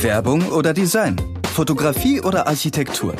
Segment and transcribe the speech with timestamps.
[0.00, 1.14] Werbung oder Design?
[1.54, 3.14] Fotografie oder Architektur?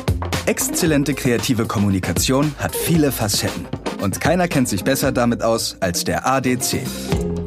[0.45, 3.65] Exzellente kreative Kommunikation hat viele Facetten.
[4.01, 6.81] Und keiner kennt sich besser damit aus als der ADC.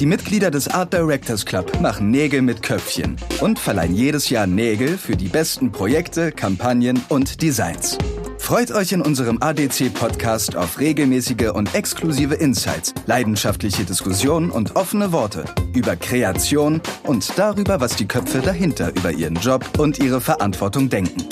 [0.00, 4.96] Die Mitglieder des Art Directors Club machen Nägel mit Köpfchen und verleihen jedes Jahr Nägel
[4.96, 7.98] für die besten Projekte, Kampagnen und Designs.
[8.46, 15.45] Freut euch in unserem ADC-Podcast auf regelmäßige und exklusive Insights, leidenschaftliche Diskussionen und offene Worte
[15.74, 21.28] über Kreation und darüber, was die Köpfe dahinter über ihren Job und ihre Verantwortung denken.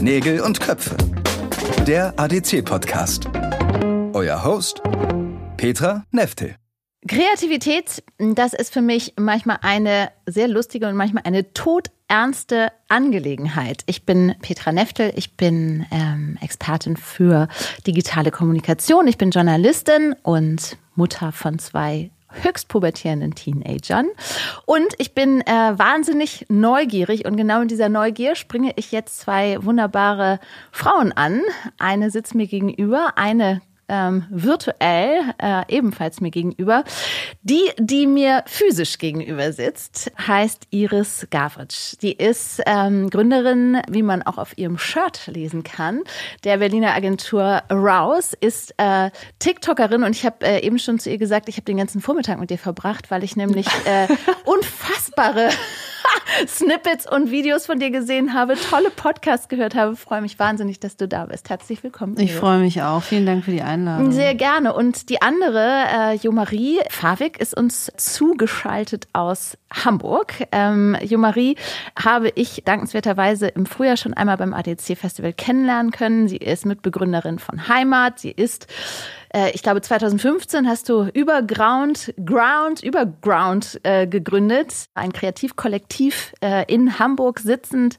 [0.00, 0.96] Nägel und Köpfe.
[1.86, 3.28] Der ADC-Podcast.
[4.12, 4.82] Euer Host
[5.56, 6.56] Petra Neftel.
[7.06, 11.52] Kreativität, das ist für mich manchmal eine sehr lustige und manchmal eine
[12.14, 13.82] todernste Angelegenheit.
[13.86, 17.48] Ich bin Petra Neftel, ich bin ähm, Expertin für
[17.88, 24.06] digitale Kommunikation, ich bin Journalistin und Mutter von zwei höchst pubertierenden Teenagern.
[24.64, 29.58] Und ich bin äh, wahnsinnig neugierig und genau in dieser Neugier springe ich jetzt zwei
[29.64, 30.38] wunderbare
[30.70, 31.42] Frauen an.
[31.78, 36.84] Eine sitzt mir gegenüber, eine ähm, virtuell äh, ebenfalls mir gegenüber.
[37.42, 41.94] Die, die mir physisch gegenüber sitzt, heißt Iris Gavritsch.
[42.02, 46.02] Die ist ähm, Gründerin, wie man auch auf ihrem Shirt lesen kann,
[46.44, 51.18] der Berliner Agentur Arouse, ist äh, TikTokerin und ich habe äh, eben schon zu ihr
[51.18, 54.08] gesagt, ich habe den ganzen Vormittag mit dir verbracht, weil ich nämlich äh,
[54.44, 55.50] unfassbare
[56.46, 59.96] Snippets und Videos von dir gesehen habe, tolle Podcasts gehört habe.
[59.96, 61.50] Freue mich wahnsinnig, dass du da bist.
[61.50, 62.18] Herzlich willkommen.
[62.18, 63.02] Ich freue mich auch.
[63.02, 64.12] Vielen Dank für die Einladung.
[64.12, 64.74] Sehr gerne.
[64.74, 70.34] Und die andere, äh, Jo-Marie Favik, ist uns zugeschaltet aus Hamburg.
[70.52, 71.56] Ähm, Jo-Marie
[72.02, 76.28] habe ich dankenswerterweise im Frühjahr schon einmal beim ADC-Festival kennenlernen können.
[76.28, 78.18] Sie ist Mitbegründerin von Heimat.
[78.20, 78.66] Sie ist
[79.34, 85.93] äh, ich glaube 2015 hast du Überground, Ground, Überground äh, gegründet, ein Kreativkollektiv
[86.40, 87.98] äh, in Hamburg sitzend.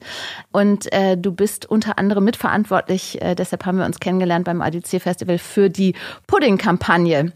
[0.52, 5.02] Und äh, du bist unter anderem mitverantwortlich, äh, deshalb haben wir uns kennengelernt beim ADC
[5.02, 5.94] Festival für die
[6.28, 7.34] Pudding-Kampagne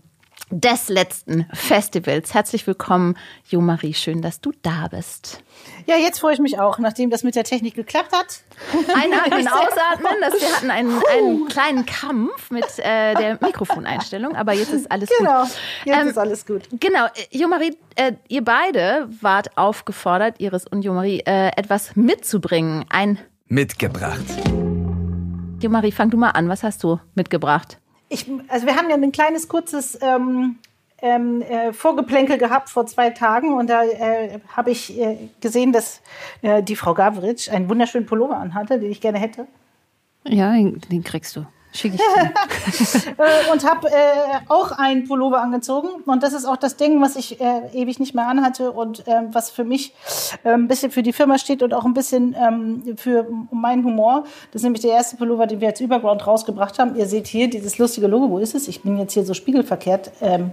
[0.51, 2.33] des letzten Festivals.
[2.33, 3.15] Herzlich willkommen,
[3.47, 3.93] Jo Marie.
[3.93, 5.43] Schön, dass du da bist.
[5.85, 8.41] Ja, jetzt freue ich mich auch, nachdem das mit der Technik geklappt hat.
[8.95, 10.13] Einatmen, ausatmen.
[10.21, 15.09] Das, wir hatten einen, einen kleinen Kampf mit äh, der Mikrofoneinstellung, aber jetzt ist alles
[15.17, 15.51] genau, gut.
[15.83, 16.63] Genau, jetzt ähm, ist alles gut.
[16.79, 22.85] Genau, Jo Marie, äh, ihr beide wart aufgefordert, Iris und Jo Marie, äh, etwas mitzubringen.
[22.89, 24.25] Ein mitgebracht.
[25.61, 26.47] Jo Marie, fang du mal an.
[26.49, 27.79] Was hast du mitgebracht?
[28.09, 30.57] Ich, also wir haben ja ein kleines, kurzes ähm,
[31.01, 36.01] ähm, äh, Vorgeplänkel gehabt vor zwei Tagen und da äh, habe ich äh, gesehen, dass
[36.41, 39.47] äh, die Frau Gavritsch einen wunderschönen Pullover anhatte, den ich gerne hätte.
[40.25, 41.45] Ja, den, den kriegst du.
[41.71, 42.01] Schicke ich.
[43.19, 43.91] Äh, und habe äh,
[44.47, 45.89] auch einen Pullover angezogen.
[46.05, 49.23] Und das ist auch das Ding, was ich äh, ewig nicht mehr anhatte und äh,
[49.31, 49.93] was für mich
[50.43, 54.23] äh, ein bisschen für die Firma steht und auch ein bisschen ähm, für meinen Humor.
[54.51, 56.95] Das ist nämlich der erste Pullover, den wir als Überground rausgebracht haben.
[56.95, 58.29] Ihr seht hier dieses lustige Logo.
[58.29, 58.67] Wo ist es?
[58.67, 60.11] Ich bin jetzt hier so spiegelverkehrt.
[60.21, 60.51] Ähm,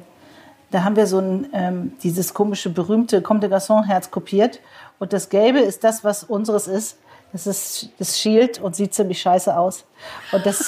[0.71, 4.60] da haben wir so ein, ähm, dieses komische, berühmte Comme de Garçon-Herz kopiert.
[4.99, 6.99] Und das Gelbe ist das, was unseres ist.
[7.36, 9.84] Das ist das Shield und sieht ziemlich scheiße aus.
[10.32, 10.66] Und das,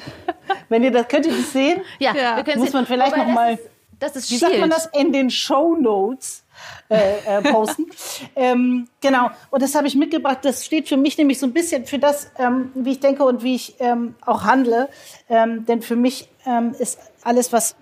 [0.70, 1.82] wenn ihr das, könnt ihr das sehen?
[1.98, 2.46] Ja, ja.
[2.46, 3.58] Wir muss man vielleicht noch mal,
[3.98, 4.52] das ist wie Shield.
[4.52, 6.42] sagt man das, in den Show Notes
[6.88, 7.84] äh, äh, posten.
[8.34, 10.38] ähm, genau, und das habe ich mitgebracht.
[10.40, 13.42] Das steht für mich nämlich so ein bisschen für das, ähm, wie ich denke und
[13.42, 14.88] wie ich ähm, auch handle.
[15.28, 17.76] Ähm, denn für mich ähm, ist alles, was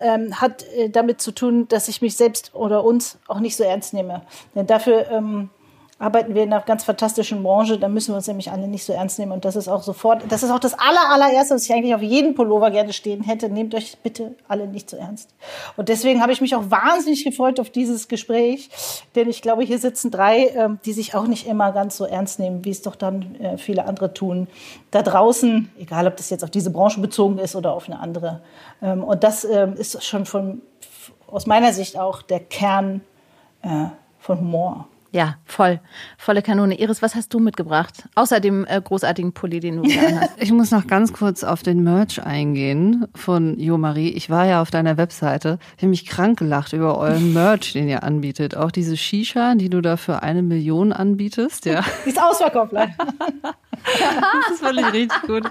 [0.00, 3.62] ähm, hat äh, damit zu tun, dass ich mich selbst oder uns auch nicht so
[3.62, 4.22] ernst nehme.
[4.56, 5.50] Denn dafür ähm,
[5.98, 8.92] arbeiten wir in einer ganz fantastischen Branche, da müssen wir uns nämlich alle nicht so
[8.92, 9.30] ernst nehmen.
[9.30, 12.02] Und das ist auch sofort, das ist auch das aller, allererste, was ich eigentlich auf
[12.02, 13.48] jeden Pullover gerne stehen hätte.
[13.48, 15.30] Nehmt euch bitte alle nicht so ernst.
[15.76, 18.70] Und deswegen habe ich mich auch wahnsinnig gefreut auf dieses Gespräch,
[19.14, 22.40] denn ich glaube, hier sitzen drei, ähm, die sich auch nicht immer ganz so ernst
[22.40, 24.48] nehmen, wie es doch dann äh, viele andere tun.
[24.90, 28.40] Da draußen, egal ob das jetzt auf diese Branche bezogen ist oder auf eine andere.
[28.82, 30.60] Ähm, und das ähm, ist schon von,
[31.30, 33.00] aus meiner Sicht auch der Kern
[33.62, 33.86] äh,
[34.18, 34.88] von Humor.
[35.14, 35.78] Ja, voll.
[36.18, 36.76] Volle Kanone.
[36.80, 38.08] Iris, was hast du mitgebracht?
[38.16, 39.84] Außer dem äh, großartigen Pulli, den du
[40.20, 40.32] hast.
[40.38, 44.08] Ich muss noch ganz kurz auf den Merch eingehen von Jo Marie.
[44.08, 45.60] Ich war ja auf deiner Webseite.
[45.76, 48.56] Ich habe mich krank gelacht über euren Merch, den ihr anbietet.
[48.56, 51.64] Auch diese Shisha, die du da für eine Million anbietest.
[51.66, 51.84] Ja.
[52.04, 52.94] Die ist ausverkauft, leider.
[54.48, 55.44] das fand ich richtig gut.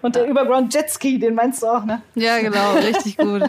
[0.00, 2.00] Und der Überground Jetski, den meinst du auch, ne?
[2.14, 2.76] Ja, genau.
[2.76, 3.42] Richtig gut.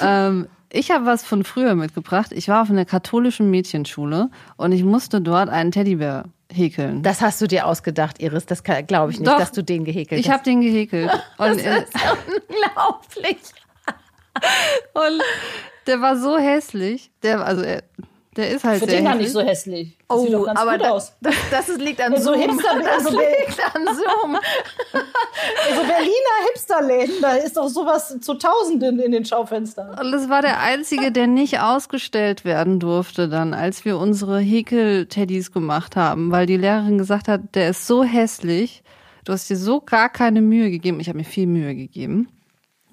[0.00, 2.32] Ähm, ich habe was von früher mitgebracht.
[2.32, 7.02] Ich war auf einer katholischen Mädchenschule und ich musste dort einen Teddybär häkeln.
[7.02, 8.46] Das hast du dir ausgedacht, Iris.
[8.46, 10.28] Das glaube ich nicht, Doch, dass du den gehäkelt ich hast.
[10.28, 11.10] Ich habe den gehäkelt.
[11.38, 11.94] Und das ist
[12.26, 13.38] unglaublich.
[14.94, 15.22] Und
[15.86, 17.10] der war so hässlich.
[17.22, 17.82] Der, also er,
[18.38, 19.26] der ist halt Für sehr den gar hässlich.
[19.26, 19.98] nicht so hässlich.
[20.08, 21.12] Das Oh, sieht doch ganz aber gut da, aus.
[21.20, 22.40] das, das liegt an So Zoom.
[22.40, 24.38] Hipster- Das so liegt an Zoom.
[25.74, 29.98] So Berliner Hipsterläden, da ist doch sowas zu Tausenden in den Schaufenstern.
[29.98, 35.52] Und es war der einzige, der nicht ausgestellt werden durfte dann, als wir unsere Häkel-Teddys
[35.52, 38.82] gemacht haben, weil die Lehrerin gesagt hat, der ist so hässlich,
[39.24, 41.00] du hast dir so gar keine Mühe gegeben.
[41.00, 42.28] Ich habe mir viel Mühe gegeben,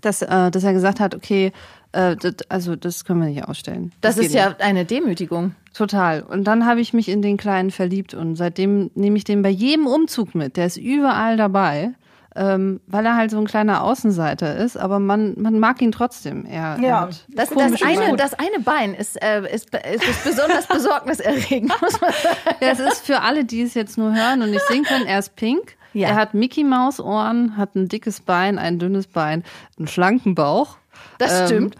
[0.01, 1.51] dass, äh, dass er gesagt hat, okay,
[1.95, 3.91] äh, das, also das können wir nicht ausstellen.
[4.01, 4.61] Das geht ist ja nicht.
[4.61, 5.55] eine Demütigung.
[5.73, 6.21] Total.
[6.21, 9.49] Und dann habe ich mich in den Kleinen verliebt und seitdem nehme ich den bei
[9.49, 10.57] jedem Umzug mit.
[10.57, 11.93] Der ist überall dabei,
[12.35, 16.45] ähm, weil er halt so ein kleiner Außenseiter ist, aber man, man mag ihn trotzdem.
[16.45, 17.05] Er, Ja.
[17.05, 21.99] er Das, das, eine, das eine Bein ist, äh, ist, ist, ist besonders besorgniserregend, muss
[22.01, 22.57] man sagen.
[22.61, 25.19] Ja, es ist für alle, die es jetzt nur hören und nicht sehen können, er
[25.19, 25.77] ist pink.
[25.93, 26.09] Ja.
[26.09, 29.45] Er hat Mickey Maus Ohren, hat ein dickes Bein, ein dünnes Bein,
[29.77, 30.75] einen schlanken Bauch.
[31.17, 31.75] Das Ähm, stimmt.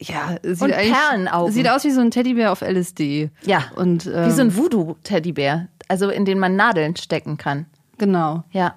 [0.00, 1.52] Ja, sieht Und Perlenaugen.
[1.52, 3.30] Sieht aus wie so ein Teddybär auf LSD.
[3.42, 3.64] Ja.
[3.74, 7.66] Und ähm, Wie so ein Voodoo-Teddybär, also in den man Nadeln stecken kann.
[7.98, 8.74] genau, Ja.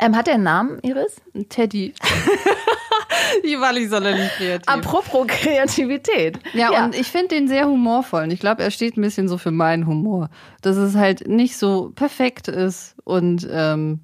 [0.00, 1.20] Ähm, hat er einen Namen, Iris?
[1.48, 1.94] Teddy.
[3.44, 4.66] Die war nicht sonderlich kreativ.
[4.68, 6.38] Apropos Kreativität.
[6.54, 8.24] Ja, und ich finde den sehr humorvoll.
[8.24, 10.28] Und ich glaube, er steht ein bisschen so für meinen Humor.
[10.62, 14.00] Dass es halt nicht so perfekt ist und ähm,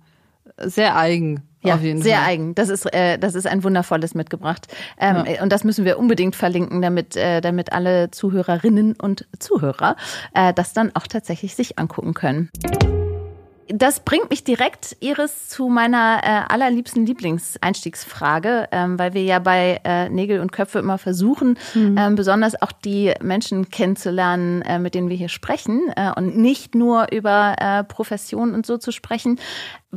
[0.59, 1.43] sehr eigen.
[1.67, 2.27] Ja, sehr Fall.
[2.29, 2.55] eigen.
[2.55, 4.67] Das ist, äh, das ist ein wundervolles mitgebracht.
[4.99, 9.97] Ähm, äh, Und das müssen wir unbedingt verlinken, damit, äh, damit alle Zuhörerinnen und Zuhörer
[10.35, 12.51] äh, das dann auch tatsächlich sich angucken können.
[13.69, 19.81] Das bringt mich direkt, Iris, zu meiner äh, allerliebsten Lieblingseinstiegsfrage, ähm, weil wir ja bei
[19.85, 25.09] äh, Nägel und Köpfe immer versuchen, ähm, besonders auch die Menschen kennenzulernen, äh, mit denen
[25.09, 29.41] wir hier sprechen äh, und nicht nur über äh, Professionen und so zu sprechen.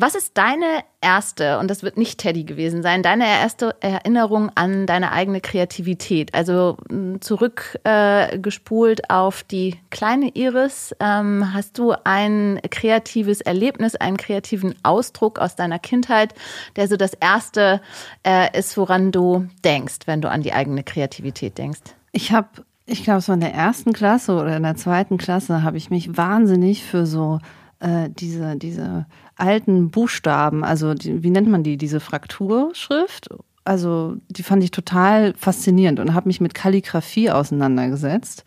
[0.02, 4.86] Was ist deine erste, und das wird nicht Teddy gewesen sein, deine erste Erinnerung an
[4.86, 6.34] deine eigene Kreativität?
[6.34, 10.96] Also mh, zurückgespult äh, auf die kleine Iris.
[11.02, 16.34] Ähm, hast du ein kreatives Erlebnis, einen kreativen Ausdruck aus deiner Kindheit,
[16.78, 17.82] der so das erste
[18.26, 21.82] äh, ist, woran du denkst, wenn du an die eigene Kreativität denkst?
[22.14, 22.48] Ich habe,
[22.86, 26.16] ich glaube, war in der ersten Klasse oder in der zweiten Klasse, habe ich mich
[26.16, 27.40] wahnsinnig für so
[27.80, 29.06] äh, diese, diese
[29.40, 33.30] alten Buchstaben, also die, wie nennt man die, diese Frakturschrift?
[33.66, 38.44] Also die fand ich total faszinierend und habe mich mit Kalligrafie auseinandergesetzt,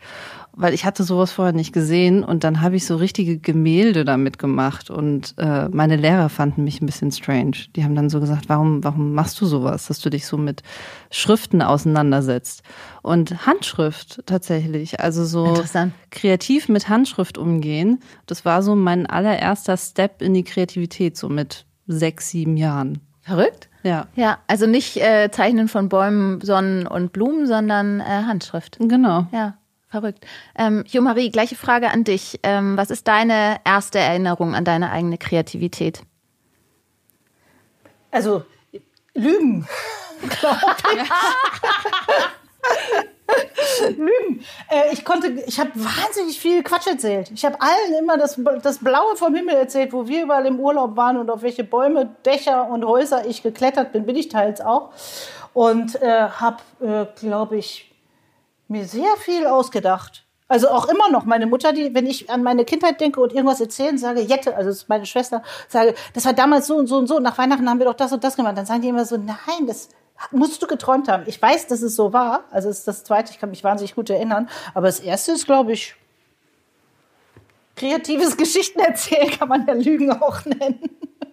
[0.55, 4.37] weil ich hatte sowas vorher nicht gesehen und dann habe ich so richtige Gemälde damit
[4.37, 7.57] gemacht und äh, meine Lehrer fanden mich ein bisschen strange.
[7.75, 10.61] Die haben dann so gesagt, warum, warum machst du sowas, dass du dich so mit
[11.09, 12.61] Schriften auseinandersetzt
[13.01, 15.63] und Handschrift tatsächlich, also so
[16.11, 17.99] kreativ mit Handschrift umgehen.
[18.27, 22.99] Das war so mein allererster Step in die Kreativität, so mit sechs, sieben Jahren.
[23.21, 23.69] Verrückt?
[23.83, 28.77] Ja, Ja, also nicht äh, Zeichnen von Bäumen, Sonnen und Blumen, sondern äh, Handschrift.
[28.79, 29.27] genau.
[29.31, 29.55] Ja,
[29.93, 30.25] verrückt.
[30.57, 32.39] Ähm, Jo Marie, gleiche Frage an dich.
[32.43, 36.01] Ähm, was ist deine erste Erinnerung an deine eigene Kreativität?
[38.11, 38.43] Also,
[39.13, 39.67] Lügen.
[40.23, 40.39] ich.
[43.97, 44.43] Lügen.
[44.69, 47.31] Äh, ich konnte, ich habe wahnsinnig viel Quatsch erzählt.
[47.31, 50.95] Ich habe allen immer das, das Blaue vom Himmel erzählt, wo wir überall im Urlaub
[50.97, 54.91] waren und auf welche Bäume, Dächer und Häuser ich geklettert bin, bin ich teils auch.
[55.53, 57.92] Und äh, habe, äh, glaube ich,
[58.73, 60.25] mir sehr viel ausgedacht.
[60.49, 63.61] Also auch immer noch meine Mutter, die, wenn ich an meine Kindheit denke und irgendwas
[63.61, 67.07] erzählen, sage, Jette, also ist meine Schwester, sage, das war damals so und so und
[67.07, 68.57] so, nach Weihnachten haben wir doch das und das gemacht.
[68.57, 69.89] Dann sagen die immer so, nein, das
[70.31, 71.23] musst du geträumt haben.
[71.27, 72.43] Ich weiß, dass es so war.
[72.51, 74.49] Also es ist das Zweite, ich kann mich wahnsinnig gut erinnern.
[74.73, 75.95] Aber das Erste ist, glaube ich,
[77.75, 80.89] kreatives Geschichten erzählen, kann man ja Lügen auch nennen.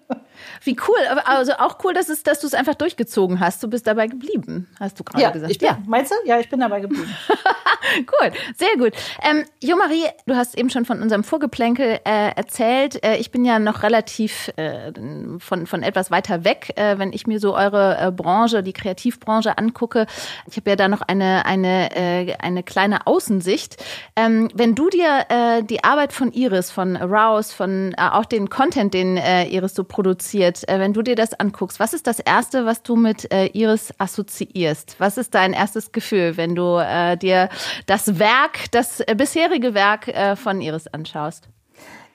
[0.63, 3.63] Wie cool, aber also auch cool, dass, es, dass du es einfach durchgezogen hast.
[3.63, 5.53] Du bist dabei geblieben, hast du gerade gesagt.
[5.53, 6.29] ich bin, meinst du?
[6.29, 7.15] Ja, ich bin dabei geblieben.
[7.97, 8.93] Cool, sehr gut.
[9.23, 13.03] Ähm, jo Marie, du hast eben schon von unserem Vorgeplänkel äh, erzählt.
[13.05, 14.93] Äh, ich bin ja noch relativ äh,
[15.39, 19.59] von, von etwas weiter weg, äh, wenn ich mir so eure äh, Branche, die Kreativbranche
[19.59, 20.07] angucke.
[20.49, 23.83] Ich habe ja da noch eine, eine, äh, eine kleine Außensicht.
[24.15, 25.27] Ähm, wenn du dir
[25.63, 30.79] die Arbeit von Iris, von Arouse, von auch den Content, den Iris so produziert, äh,
[30.79, 34.97] wenn du dir das anguckst, was ist das Erste, was du mit äh, Iris assoziierst?
[34.99, 37.49] Was ist dein erstes Gefühl, wenn du äh, dir
[37.87, 41.49] das Werk, das bisherige Werk von Iris anschaust?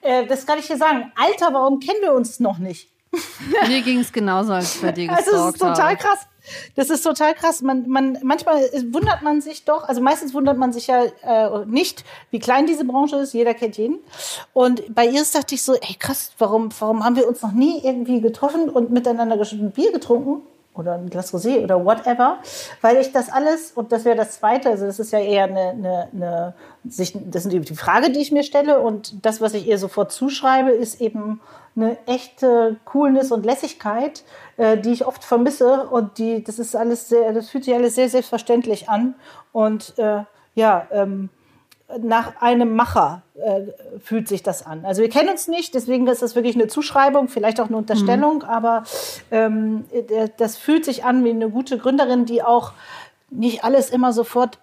[0.02, 1.12] Das kann ich dir sagen.
[1.16, 2.90] Alter, warum kennen wir uns noch nicht?
[3.68, 5.98] Mir ging es genauso, als ich bei dir Also das ist gestalkt total habe.
[5.98, 6.28] krass.
[6.76, 7.62] Das ist total krass.
[7.62, 8.62] Man, man, manchmal
[8.92, 12.86] wundert man sich doch, also meistens wundert man sich ja äh, nicht, wie klein diese
[12.86, 13.34] Branche ist.
[13.34, 14.00] Jeder kennt jeden.
[14.54, 17.82] Und bei Iris dachte ich so, ey krass, warum, warum haben wir uns noch nie
[17.84, 20.42] irgendwie getroffen und miteinander gesch- Bier getrunken?
[20.78, 22.40] oder ein Glas Rosé oder whatever,
[22.82, 25.70] weil ich das alles, und das wäre das Zweite, also das ist ja eher eine,
[25.70, 29.68] eine, eine sich, das sind die Frage, die ich mir stelle und das, was ich
[29.68, 31.40] ihr sofort zuschreibe, ist eben
[31.76, 34.24] eine echte Coolness und Lässigkeit,
[34.58, 37.96] äh, die ich oft vermisse und die, das ist alles sehr, das fühlt sich alles
[37.96, 39.16] sehr selbstverständlich an
[39.52, 40.24] und äh,
[40.56, 41.30] ja, ähm,
[42.00, 44.86] nach einem Macher äh, fühlt sich das an.
[44.86, 48.38] Also wir kennen uns nicht, deswegen ist das wirklich eine Zuschreibung, vielleicht auch eine Unterstellung,
[48.38, 48.44] mhm.
[48.44, 48.84] aber
[49.30, 49.86] ähm,
[50.38, 52.74] das fühlt sich an wie eine gute Gründerin, die auch
[53.30, 54.58] nicht alles immer sofort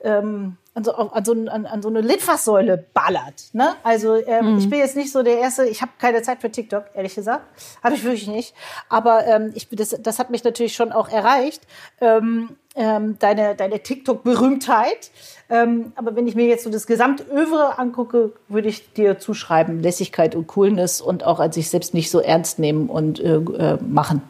[0.00, 3.52] ähm, an, so, an, so, an, an so eine Litfaßsäule ballert.
[3.52, 3.74] Ne?
[3.82, 4.58] Also ähm, mhm.
[4.58, 7.44] ich bin jetzt nicht so der Erste, ich habe keine Zeit für TikTok, ehrlich gesagt.
[7.82, 8.54] Habe ich wirklich nicht.
[8.88, 11.62] Aber ähm, ich, das, das hat mich natürlich schon auch erreicht,
[12.00, 15.10] ähm, ähm, deine, deine TikTok-Berühmtheit.
[15.48, 20.36] Ähm, aber wenn ich mir jetzt so das Gesamtövre angucke, würde ich dir zuschreiben, Lässigkeit
[20.36, 24.22] und Coolness und auch als sich selbst nicht so ernst nehmen und äh, äh, machen.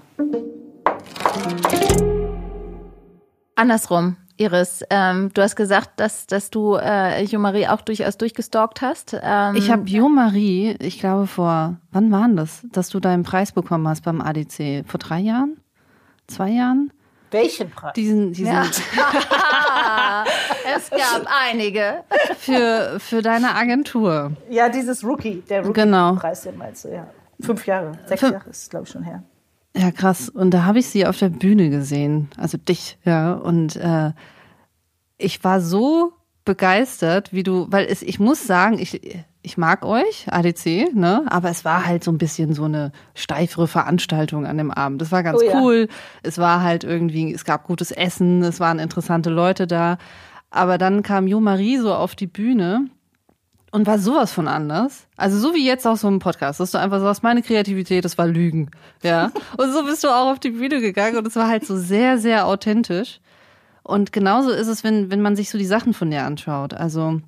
[3.54, 4.16] Andersrum.
[4.40, 9.14] Iris, ähm, du hast gesagt, dass, dass du äh, Jo-Marie auch durchaus durchgestalkt hast.
[9.22, 13.86] Ähm, ich habe Jo-Marie, ich glaube vor, wann war das, dass du deinen Preis bekommen
[13.86, 14.84] hast beim ADC?
[14.86, 15.60] Vor drei Jahren?
[16.26, 16.90] Zwei Jahren?
[17.30, 17.92] Welchen Preis?
[17.92, 18.62] Diesen, diesen ja.
[20.74, 22.02] es gab einige.
[22.38, 24.32] Für, für deine Agentur.
[24.48, 26.52] Ja, dieses Rookie, der Rookie-Preis, genau.
[26.52, 27.06] den meinst du, ja.
[27.40, 28.32] Fünf Jahre, sechs Fünf.
[28.32, 29.22] Jahre ist, glaube ich, schon her.
[29.76, 30.28] Ja, krass.
[30.28, 33.34] Und da habe ich sie auf der Bühne gesehen, also dich, ja.
[33.34, 34.12] Und äh,
[35.16, 36.12] ich war so
[36.44, 39.00] begeistert, wie du, weil es, ich muss sagen, ich,
[39.42, 41.24] ich mag euch, ADC, ne?
[41.28, 45.00] Aber es war halt so ein bisschen so eine steifere Veranstaltung an dem Abend.
[45.00, 45.86] Das war ganz oh, cool.
[45.88, 45.96] Ja.
[46.22, 49.98] Es war halt irgendwie, es gab gutes Essen, es waren interessante Leute da.
[50.50, 52.86] Aber dann kam Jo Marie so auf die Bühne
[53.70, 55.06] und war sowas von anders.
[55.16, 58.18] Also so wie jetzt auch so ein Podcast, dass du einfach sagst, meine Kreativität, das
[58.18, 58.70] war Lügen.
[59.02, 59.30] Ja.
[59.56, 62.18] Und so bist du auch auf die Bühne gegangen und es war halt so sehr,
[62.18, 63.20] sehr authentisch.
[63.82, 66.74] Und genauso ist es, wenn, wenn man sich so die Sachen von dir anschaut.
[66.74, 67.20] Also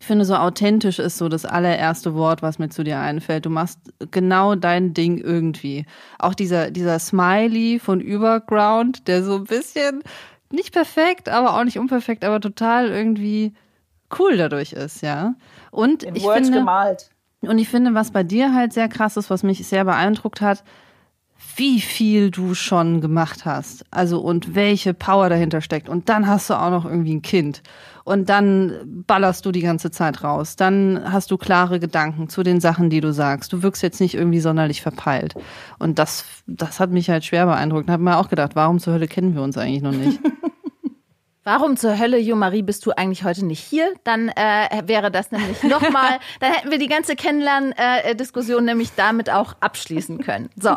[0.00, 3.46] ich finde, so authentisch ist so das allererste Wort, was mir zu dir einfällt.
[3.46, 3.80] Du machst
[4.10, 5.86] genau dein Ding irgendwie.
[6.18, 10.02] Auch dieser, dieser Smiley von Überground, der so ein bisschen
[10.50, 13.54] nicht perfekt, aber auch nicht unperfekt, aber total irgendwie
[14.18, 15.34] cool dadurch ist, ja.
[15.70, 17.10] Und In ich Words finde, gemalt.
[17.40, 20.64] Und ich finde, was bei dir halt sehr krass ist, was mich sehr beeindruckt hat,
[21.56, 23.84] wie viel du schon gemacht hast.
[23.90, 25.88] Also und welche Power dahinter steckt.
[25.88, 27.62] Und dann hast du auch noch irgendwie ein Kind.
[28.04, 28.72] Und dann
[29.06, 30.56] ballerst du die ganze Zeit raus.
[30.56, 33.52] Dann hast du klare Gedanken zu den Sachen, die du sagst.
[33.52, 35.34] Du wirkst jetzt nicht irgendwie sonderlich verpeilt.
[35.78, 37.88] Und das, das hat mich halt schwer beeindruckt.
[37.88, 40.18] Da habe mir auch gedacht, warum zur Hölle kennen wir uns eigentlich noch nicht?
[41.50, 43.94] Warum zur Hölle, Jo Marie, bist du eigentlich heute nicht hier?
[44.04, 49.54] Dann äh, wäre das nämlich nochmal, dann hätten wir die ganze Kennenlern-Diskussion nämlich damit auch
[49.60, 50.50] abschließen können.
[50.60, 50.72] So,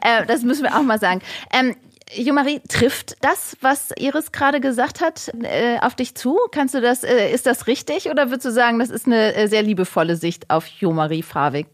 [0.00, 1.22] äh, das müssen wir auch mal sagen.
[1.52, 1.74] Ähm,
[2.14, 6.38] Jo-Marie, trifft das, was Iris gerade gesagt hat, äh, auf dich zu?
[6.52, 9.48] Kannst du das, äh, ist das richtig oder würdest du sagen, das ist eine äh,
[9.48, 11.66] sehr liebevolle Sicht auf Jo-Marie Fravig?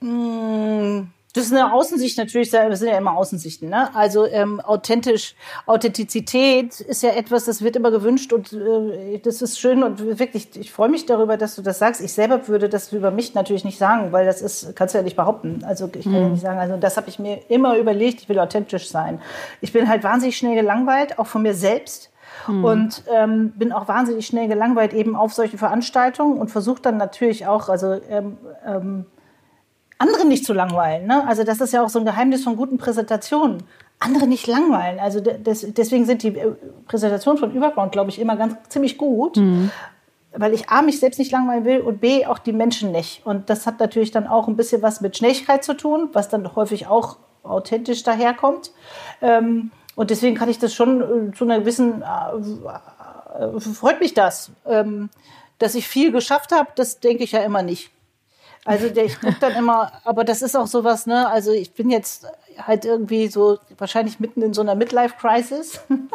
[0.00, 1.08] Mmh.
[1.36, 3.68] Das ist eine Außensicht natürlich, das sind ja immer Außensichten.
[3.68, 3.94] Ne?
[3.94, 5.34] Also ähm, authentisch,
[5.66, 10.56] Authentizität ist ja etwas, das wird immer gewünscht und äh, das ist schön und wirklich,
[10.56, 12.00] ich freue mich darüber, dass du das sagst.
[12.00, 15.04] Ich selber würde das über mich natürlich nicht sagen, weil das ist, kannst du ja
[15.04, 15.62] nicht behaupten.
[15.66, 16.18] Also ich kann mhm.
[16.20, 19.20] ja nicht sagen, also das habe ich mir immer überlegt, ich will authentisch sein.
[19.60, 22.10] Ich bin halt wahnsinnig schnell gelangweilt, auch von mir selbst.
[22.48, 22.64] Mhm.
[22.64, 27.46] Und ähm, bin auch wahnsinnig schnell gelangweilt eben auf solche Veranstaltungen und versuche dann natürlich
[27.46, 29.04] auch, also ähm, ähm,
[29.98, 31.06] andere nicht zu langweilen.
[31.06, 31.26] Ne?
[31.26, 33.62] Also das ist ja auch so ein Geheimnis von guten Präsentationen.
[33.98, 34.98] Andere nicht langweilen.
[34.98, 36.52] Also des, deswegen sind die äh,
[36.86, 39.36] Präsentationen von Überground, glaube ich, immer ganz ziemlich gut.
[39.36, 39.70] Mhm.
[40.32, 43.24] Weil ich A, mich selbst nicht langweilen will und B, auch die Menschen nicht.
[43.24, 46.54] Und das hat natürlich dann auch ein bisschen was mit Schnelligkeit zu tun, was dann
[46.54, 48.72] häufig auch authentisch daherkommt.
[49.22, 54.12] Ähm, und deswegen kann ich das schon äh, zu einer gewissen, äh, äh, freut mich
[54.12, 54.50] das.
[54.66, 55.08] Ähm,
[55.58, 57.90] dass ich viel geschafft habe, das denke ich ja immer nicht.
[58.66, 61.28] Also der, ich gucke dann immer, aber das ist auch sowas, ne?
[61.28, 62.26] Also ich bin jetzt
[62.58, 65.80] halt irgendwie so wahrscheinlich mitten in so einer Midlife-Crisis.
[65.88, 66.08] und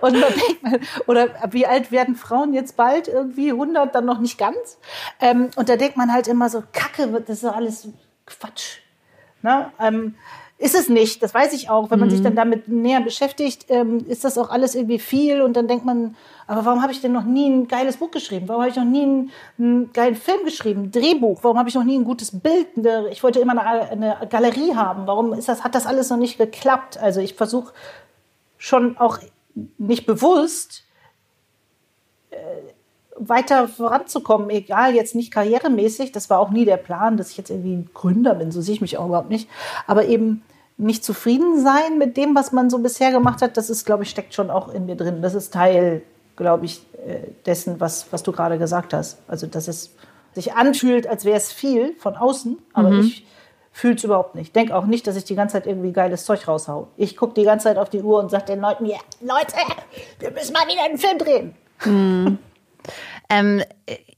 [0.00, 3.08] man denkt, oder wie alt werden Frauen jetzt bald?
[3.08, 4.78] Irgendwie 100, dann noch nicht ganz.
[5.20, 7.88] Ähm, und da denkt man halt immer so, Kacke, das ist alles
[8.26, 8.78] Quatsch.
[9.42, 9.72] Ne?
[9.80, 10.14] Ähm,
[10.60, 11.90] ist es nicht, das weiß ich auch.
[11.90, 12.12] Wenn man mhm.
[12.12, 15.86] sich dann damit näher beschäftigt, ähm, ist das auch alles irgendwie viel und dann denkt
[15.86, 16.14] man,
[16.46, 18.46] aber warum habe ich denn noch nie ein geiles Buch geschrieben?
[18.46, 21.38] Warum habe ich noch nie einen, einen geilen Film geschrieben, ein Drehbuch?
[21.42, 22.66] Warum habe ich noch nie ein gutes Bild?
[23.10, 25.06] Ich wollte immer eine, eine Galerie haben.
[25.06, 26.98] Warum ist das, hat das alles noch nicht geklappt?
[26.98, 27.72] Also ich versuche
[28.58, 29.18] schon auch
[29.78, 30.84] nicht bewusst
[32.30, 32.36] äh,
[33.16, 37.50] weiter voranzukommen, egal jetzt nicht karrieremäßig, das war auch nie der Plan, dass ich jetzt
[37.50, 39.48] irgendwie ein Gründer bin, so sehe ich mich auch überhaupt nicht,
[39.86, 40.42] aber eben
[40.80, 44.10] nicht zufrieden sein mit dem, was man so bisher gemacht hat, das ist, glaube ich,
[44.10, 45.22] steckt schon auch in mir drin.
[45.22, 46.02] Das ist Teil,
[46.36, 49.18] glaube ich, äh, dessen, was, was du gerade gesagt hast.
[49.28, 49.94] Also, dass es
[50.32, 53.00] sich anfühlt, als wäre es viel von außen, aber mhm.
[53.00, 53.26] ich
[53.72, 54.54] fühle es überhaupt nicht.
[54.54, 56.88] Denke auch nicht, dass ich die ganze Zeit irgendwie geiles Zeug raushau.
[56.96, 59.54] Ich gucke die ganze Zeit auf die Uhr und sage den Leuten, ja, Leute,
[60.18, 61.54] wir müssen mal wieder einen Film drehen.
[61.84, 62.38] Mhm.
[63.32, 63.62] Ähm,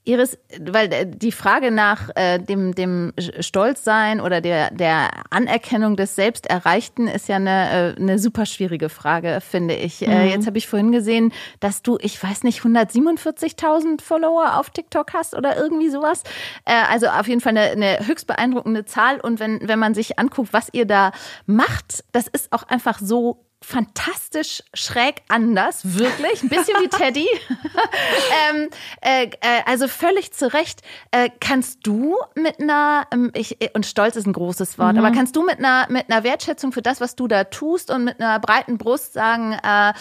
[0.04, 6.16] Iris, weil äh, die Frage nach äh, dem, dem Stolzsein oder der, der Anerkennung des
[6.16, 10.02] Selbsterreichten ist ja eine, äh, eine super schwierige Frage, finde ich.
[10.02, 10.12] Äh, mhm.
[10.12, 15.12] Äh, jetzt habe ich vorhin gesehen, dass du, ich weiß nicht, 147.000 Follower auf TikTok
[15.14, 16.24] hast oder irgendwie sowas.
[16.64, 19.20] Äh, also auf jeden Fall eine, eine höchst beeindruckende Zahl.
[19.20, 21.12] Und wenn, wenn man sich anguckt, was ihr da
[21.46, 27.28] macht, das ist auch einfach so fantastisch schräg anders, wirklich, ein bisschen wie Teddy.
[28.50, 28.68] ähm,
[29.00, 30.82] äh, äh, also völlig zu Recht.
[31.10, 34.98] Äh, kannst du mit einer, ähm, ich, und Stolz ist ein großes Wort, mhm.
[35.04, 38.04] aber kannst du mit einer, mit einer Wertschätzung für das, was du da tust und
[38.04, 39.92] mit einer breiten Brust sagen, äh,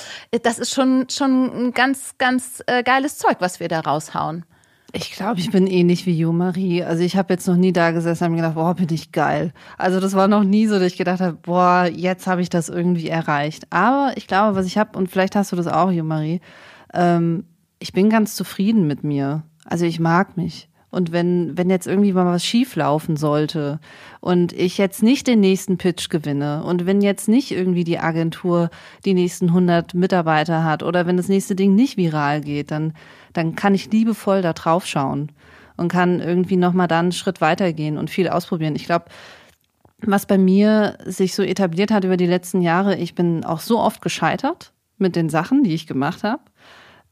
[0.41, 4.45] das ist schon, schon ein ganz, ganz äh, geiles Zeug, was wir da raushauen?
[4.93, 6.83] Ich glaube, ich bin ähnlich wie Jo Marie.
[6.83, 9.53] Also ich habe jetzt noch nie da gesessen und mir gedacht, boah, bin ich geil.
[9.77, 12.67] Also das war noch nie so, dass ich gedacht habe, boah, jetzt habe ich das
[12.67, 13.67] irgendwie erreicht.
[13.69, 16.41] Aber ich glaube, was ich habe, und vielleicht hast du das auch, Jo Marie,
[16.93, 17.45] ähm,
[17.79, 19.43] ich bin ganz zufrieden mit mir.
[19.65, 20.67] Also ich mag mich.
[20.91, 23.79] Und wenn, wenn jetzt irgendwie mal was schief laufen sollte
[24.19, 28.69] und ich jetzt nicht den nächsten Pitch gewinne und wenn jetzt nicht irgendwie die Agentur
[29.05, 32.93] die nächsten 100 Mitarbeiter hat oder wenn das nächste Ding nicht viral geht, dann,
[33.31, 35.31] dann kann ich liebevoll da drauf schauen
[35.77, 38.75] und kann irgendwie nochmal dann einen Schritt weitergehen und viel ausprobieren.
[38.75, 39.05] Ich glaube,
[40.01, 43.79] was bei mir sich so etabliert hat über die letzten Jahre, ich bin auch so
[43.79, 46.41] oft gescheitert mit den Sachen, die ich gemacht habe.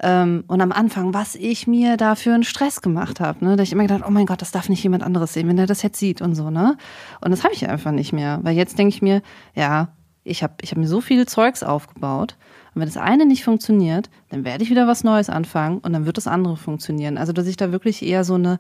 [0.02, 3.56] Ähm, und am Anfang, was ich mir da für einen Stress gemacht habe, ne?
[3.56, 5.66] Da ich immer gedacht, oh mein Gott, das darf nicht jemand anderes sehen, wenn er
[5.66, 6.78] das jetzt sieht und so, ne?
[7.22, 8.40] Und das habe ich einfach nicht mehr.
[8.44, 9.22] Weil jetzt denke ich mir,
[9.56, 9.90] ja,
[10.24, 12.38] ich habe ich hab mir so viel Zeugs aufgebaut.
[12.74, 16.06] Und wenn das eine nicht funktioniert, dann werde ich wieder was Neues anfangen und dann
[16.06, 17.18] wird das andere funktionieren.
[17.18, 18.60] Also, dass ich da wirklich eher so eine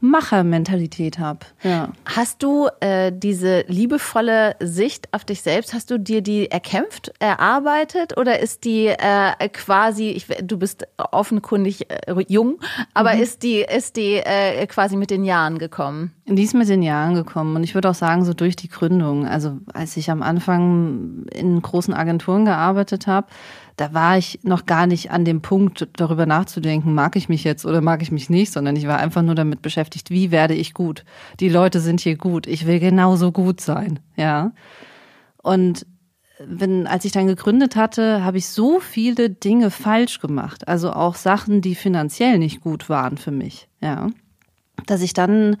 [0.00, 1.40] Machermentalität habe.
[1.62, 1.90] Ja.
[2.04, 8.16] Hast du äh, diese liebevolle Sicht auf dich selbst, hast du dir die erkämpft, erarbeitet
[8.16, 12.60] oder ist die äh, quasi, ich, du bist offenkundig äh, jung,
[12.94, 13.22] aber mhm.
[13.22, 16.12] ist die, ist die äh, quasi mit den Jahren gekommen?
[16.26, 19.26] Die ist mit den Jahren gekommen und ich würde auch sagen, so durch die Gründung.
[19.26, 23.26] Also als ich am Anfang in großen Agenturen gearbeitet habe,
[23.80, 27.64] da war ich noch gar nicht an dem Punkt, darüber nachzudenken, mag ich mich jetzt
[27.64, 30.74] oder mag ich mich nicht, sondern ich war einfach nur damit beschäftigt, wie werde ich
[30.74, 31.06] gut?
[31.40, 34.52] Die Leute sind hier gut, ich will genauso gut sein, ja.
[35.38, 35.86] Und
[36.38, 41.14] wenn, als ich dann gegründet hatte, habe ich so viele Dinge falsch gemacht, also auch
[41.14, 44.08] Sachen, die finanziell nicht gut waren für mich, ja,
[44.84, 45.56] dass ich dann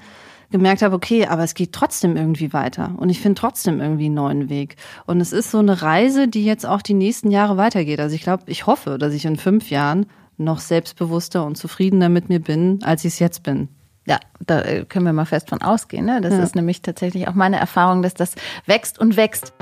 [0.50, 4.14] gemerkt habe, okay, aber es geht trotzdem irgendwie weiter und ich finde trotzdem irgendwie einen
[4.14, 4.76] neuen Weg.
[5.06, 8.00] Und es ist so eine Reise, die jetzt auch die nächsten Jahre weitergeht.
[8.00, 12.28] Also ich glaube, ich hoffe, dass ich in fünf Jahren noch selbstbewusster und zufriedener mit
[12.28, 13.68] mir bin, als ich es jetzt bin.
[14.06, 16.06] Ja, da äh, können wir mal fest von ausgehen.
[16.06, 16.20] Ne?
[16.20, 16.42] Das ja.
[16.42, 18.34] ist nämlich tatsächlich auch meine Erfahrung, dass das
[18.66, 19.52] wächst und wächst.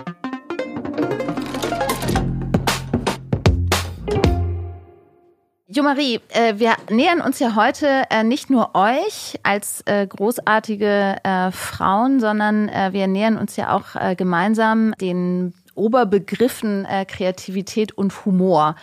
[5.70, 11.16] Jo Marie, äh, wir nähern uns ja heute äh, nicht nur euch als äh, großartige
[11.52, 18.76] Frauen, sondern wir nähern uns ja auch gemeinsam den Oberbegriffen Kreativität und Humor.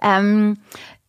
[0.00, 0.58] Ähm,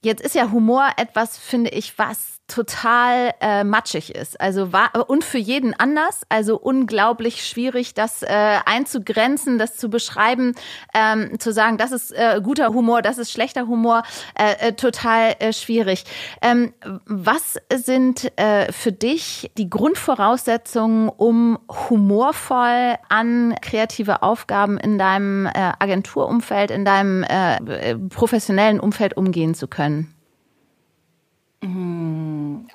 [0.02, 4.40] jetzt ist ja Humor etwas, finde ich, was total äh, matschig ist.
[4.42, 6.22] Also war und für jeden anders.
[6.30, 8.28] Also unglaublich schwierig, das äh,
[8.66, 10.56] einzugrenzen, das zu beschreiben,
[10.94, 14.04] ähm, zu sagen, das ist äh, guter Humor, das ist schlechter Humor,
[14.38, 16.04] äh, äh, total äh, schwierig.
[16.42, 16.74] Ähm,
[17.06, 21.60] was sind äh, für dich die Grundvoraussetzungen, um
[21.90, 29.68] humorvoll an kreative Aufgaben in deinem äh, Agenturumfeld, in deinem äh, professionellen Umfeld umgehen zu
[29.68, 30.14] können?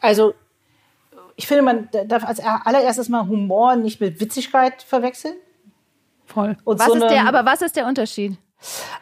[0.00, 0.34] Also,
[1.36, 5.34] ich finde, man darf als allererstes mal Humor nicht mit Witzigkeit verwechseln.
[6.26, 6.56] Voll.
[6.64, 8.36] Und was so ist der, aber was ist der Unterschied?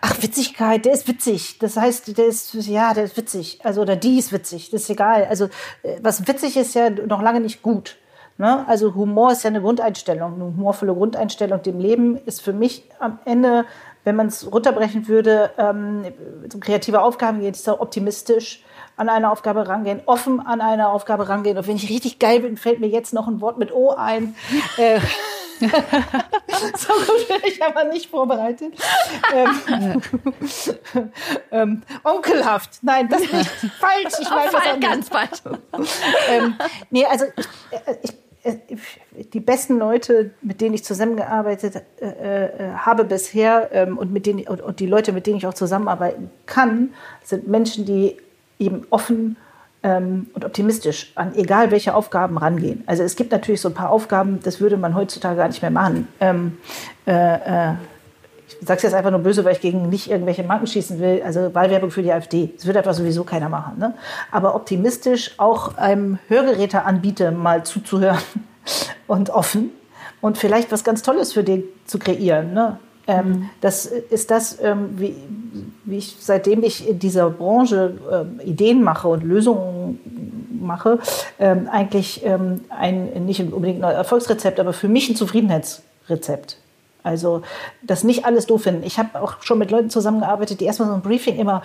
[0.00, 1.58] Ach, Witzigkeit, der ist witzig.
[1.58, 3.60] Das heißt, der ist, ja, der ist witzig.
[3.62, 4.70] Also, oder die ist witzig.
[4.70, 5.26] Das ist egal.
[5.26, 5.46] Also,
[5.82, 7.96] äh, was witzig ist, ja noch lange nicht gut.
[8.38, 8.66] Ne?
[8.66, 13.20] Also, Humor ist ja eine Grundeinstellung, eine humorvolle Grundeinstellung dem Leben ist für mich am
[13.24, 13.66] Ende,
[14.04, 16.04] wenn man es runterbrechen würde, ähm,
[16.50, 18.62] so kreative Aufgaben geht, ist auch optimistisch
[18.96, 21.56] an eine Aufgabe rangehen, offen an eine Aufgabe rangehen.
[21.56, 24.34] Und wenn ich richtig geil bin, fällt mir jetzt noch ein Wort mit O ein.
[24.76, 25.00] äh,
[26.76, 28.74] so gut bin ich aber nicht vorbereitet.
[29.32, 30.02] Ähm,
[31.52, 32.80] ähm, onkelhaft.
[32.82, 34.14] Nein, das ist nicht falsch.
[34.20, 35.42] Ich meine das ganz falsch.
[36.28, 36.56] ähm,
[36.90, 43.04] nee, also ich, ich, ich, die besten Leute, mit denen ich zusammengearbeitet äh, äh, habe
[43.04, 46.92] bisher ähm, und, mit denen, und, und, die Leute, mit denen ich auch zusammenarbeiten kann,
[47.22, 48.16] sind Menschen, die
[48.58, 49.36] eben offen
[49.84, 52.82] ähm, und optimistisch an egal welche Aufgaben rangehen.
[52.86, 55.70] Also es gibt natürlich so ein paar Aufgaben, das würde man heutzutage gar nicht mehr
[55.70, 56.08] machen.
[56.20, 56.58] Ähm,
[57.06, 57.74] äh, äh
[58.60, 61.22] ich sage es jetzt einfach nur böse, weil ich gegen nicht irgendwelche Marken schießen will,
[61.24, 62.50] also Wahlwerbung für die AfD.
[62.56, 63.78] Das wird einfach sowieso keiner machen.
[63.78, 63.94] Ne?
[64.30, 68.18] Aber optimistisch auch einem Hörgeräteanbieter mal zuzuhören
[69.06, 69.70] und offen
[70.20, 72.54] und vielleicht was ganz Tolles für den zu kreieren.
[72.54, 72.78] Ne?
[73.06, 73.50] Ähm, mhm.
[73.60, 75.14] Das ist das, ähm, wie,
[75.84, 79.98] wie, ich seitdem ich in dieser Branche ähm, Ideen mache und Lösungen
[80.60, 81.00] mache,
[81.38, 86.58] ähm, eigentlich ähm, ein nicht unbedingt ein Erfolgsrezept, aber für mich ein Zufriedenheitsrezept.
[87.02, 87.42] Also
[87.82, 88.84] das nicht alles doof finden.
[88.84, 91.62] Ich habe auch schon mit Leuten zusammengearbeitet, die erstmal so ein Briefing immer,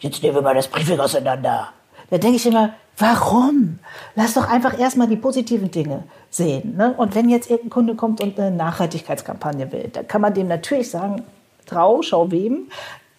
[0.00, 1.68] jetzt nehmen wir mal das Briefing auseinander.
[2.10, 3.78] Da denke ich immer, warum?
[4.14, 6.76] Lass doch einfach erstmal die positiven Dinge sehen.
[6.76, 6.94] Ne?
[6.96, 10.90] Und wenn jetzt irgendein Kunde kommt und eine Nachhaltigkeitskampagne will, dann kann man dem natürlich
[10.90, 11.24] sagen,
[11.66, 12.68] trau, schau wem.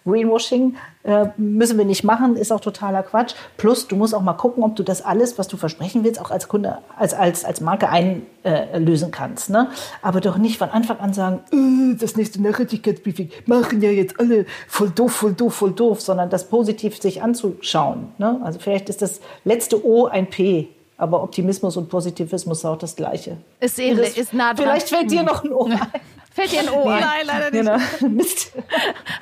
[0.06, 3.34] Greenwashing äh, müssen wir nicht machen, ist auch totaler Quatsch.
[3.56, 6.30] Plus, du musst auch mal gucken, ob du das alles, was du versprechen willst, auch
[6.30, 9.50] als Kunde, als, als, als Marke einlösen äh, kannst.
[9.50, 9.68] Ne?
[10.02, 14.44] Aber doch nicht von Anfang an sagen, äh, das nächste Nachhaltigkeitsbriefing machen ja jetzt alle
[14.68, 18.08] voll doof, voll doof, voll doof, sondern das positiv sich anzuschauen.
[18.18, 18.40] Ne?
[18.44, 20.68] Also vielleicht ist das letzte O ein P.
[20.96, 23.38] Aber Optimismus und Positivismus ist auch das Gleiche.
[23.58, 24.64] Ist ähnlich, ist nah dran.
[24.64, 25.80] Vielleicht fällt dir noch ein O ein.
[26.34, 27.00] Fällt dir ein O ein?
[27.00, 28.00] Nein, leider nicht.
[28.00, 28.12] Genau.
[28.16, 28.52] Mist.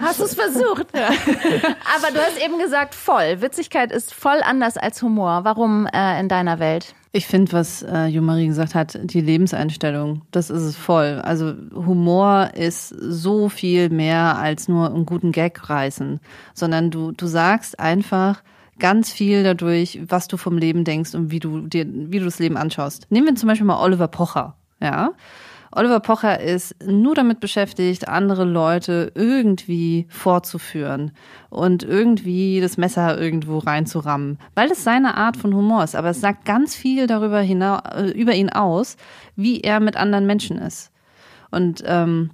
[0.00, 0.86] Hast du es versucht?
[0.96, 1.08] Ja.
[1.08, 3.42] Aber du hast eben gesagt, voll.
[3.42, 5.40] Witzigkeit ist voll anders als Humor.
[5.44, 6.94] Warum äh, in deiner Welt?
[7.12, 11.20] Ich finde, was äh, Jumari gesagt hat, die Lebenseinstellung, das ist es voll.
[11.22, 16.18] Also Humor ist so viel mehr als nur einen guten Gag reißen,
[16.54, 18.42] sondern du, du sagst einfach
[18.78, 22.38] ganz viel dadurch, was du vom Leben denkst und wie du dir, wie du das
[22.38, 23.06] Leben anschaust.
[23.10, 25.10] Nehmen wir zum Beispiel mal Oliver Pocher, ja.
[25.74, 31.12] Oliver Pocher ist nur damit beschäftigt, andere Leute irgendwie vorzuführen
[31.48, 35.96] und irgendwie das Messer irgendwo reinzurammen, weil es seine Art von Humor ist.
[35.96, 38.96] Aber es sagt ganz viel darüber hinaus, äh, über ihn aus,
[39.34, 40.90] wie er mit anderen Menschen ist.
[41.50, 42.30] Und ähm,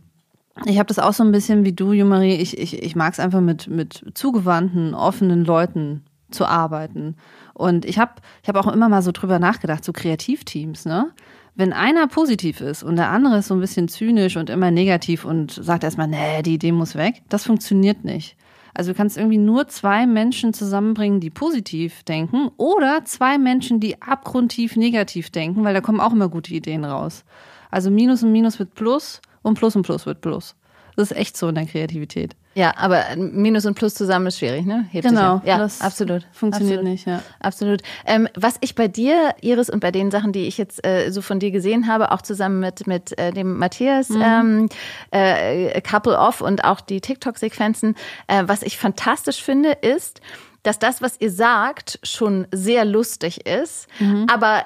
[0.66, 2.35] ich habe das auch so ein bisschen wie du, Jumarie.
[2.35, 7.16] Ich, ich, ich mag es einfach mit, mit zugewandten, offenen Leuten zu arbeiten.
[7.55, 11.12] Und ich habe ich hab auch immer mal so drüber nachgedacht, so Kreativteams, ne?
[11.59, 15.25] Wenn einer positiv ist und der andere ist so ein bisschen zynisch und immer negativ
[15.25, 18.37] und sagt erstmal, nee, die Idee muss weg, das funktioniert nicht.
[18.75, 24.01] Also du kannst irgendwie nur zwei Menschen zusammenbringen, die positiv denken oder zwei Menschen, die
[24.01, 27.25] abgrundtief negativ denken, weil da kommen auch immer gute Ideen raus.
[27.73, 30.55] Also Minus und Minus wird Plus und Plus und Plus wird Plus.
[30.94, 32.37] Das ist echt so in der Kreativität.
[32.59, 34.85] Ja, aber Minus und Plus zusammen ist schwierig, ne?
[34.90, 35.40] Hebt genau.
[35.44, 36.27] Ja, das absolut.
[36.33, 36.92] Funktioniert absolut.
[36.92, 37.23] nicht, ja.
[37.38, 37.83] Absolut.
[38.05, 41.23] Ähm, was ich bei dir, Iris, und bei den Sachen, die ich jetzt äh, so
[41.23, 44.23] von dir gesehen habe, auch zusammen mit, mit äh, dem Matthias, mhm.
[44.25, 44.68] ähm,
[45.12, 47.94] äh, Couple Off und auch die TikTok-Sequenzen,
[48.27, 50.21] äh, was ich fantastisch finde, ist,
[50.64, 54.27] dass das, was ihr sagt, schon sehr lustig ist, mhm.
[54.29, 54.64] aber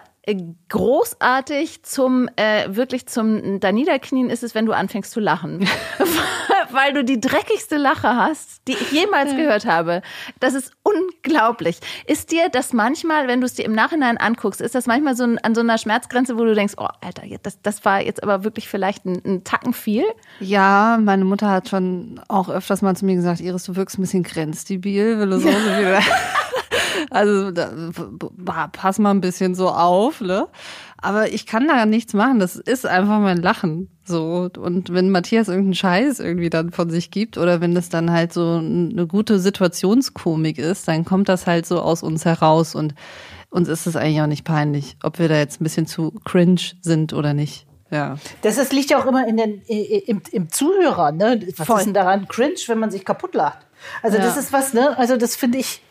[0.69, 5.69] großartig zum äh, wirklich zum da niederknien ist es, wenn du anfängst zu lachen,
[6.71, 10.01] weil du die dreckigste Lache hast, die ich jemals gehört habe.
[10.39, 11.81] Das ist unglaublich.
[12.07, 15.25] Ist dir das manchmal, wenn du es dir im Nachhinein anguckst, ist das manchmal so
[15.25, 18.45] ein, an so einer Schmerzgrenze, wo du denkst, oh Alter, das, das war jetzt aber
[18.45, 20.05] wirklich vielleicht ein, ein Tacken viel?
[20.39, 24.03] Ja, meine Mutter hat schon auch öfters mal zu mir gesagt, Iris, du wirkst ein
[24.03, 25.99] bisschen grenzdebil, will du so, viel
[27.11, 27.71] Also da,
[28.73, 30.49] pass mal ein bisschen so auf, ne?
[30.99, 32.39] Aber ich kann da nichts machen.
[32.39, 33.89] Das ist einfach mein Lachen.
[34.05, 34.49] So.
[34.57, 38.33] Und wenn Matthias irgendeinen Scheiß irgendwie dann von sich gibt oder wenn das dann halt
[38.33, 42.95] so eine gute Situationskomik ist, dann kommt das halt so aus uns heraus und
[43.51, 46.61] uns ist es eigentlich auch nicht peinlich, ob wir da jetzt ein bisschen zu cringe
[46.81, 47.67] sind oder nicht.
[47.91, 48.17] Ja.
[48.41, 51.13] Das ist, liegt ja auch immer in den, im, im Zuhörer.
[51.13, 51.47] Ne?
[51.59, 51.79] Was Voll.
[51.79, 53.59] ist denn daran cringe, wenn man sich kaputt lacht?
[54.03, 54.25] Also ja.
[54.25, 54.97] das ist was, ne?
[54.97, 55.83] Also das finde ich,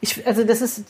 [0.00, 0.84] ich, also das ist,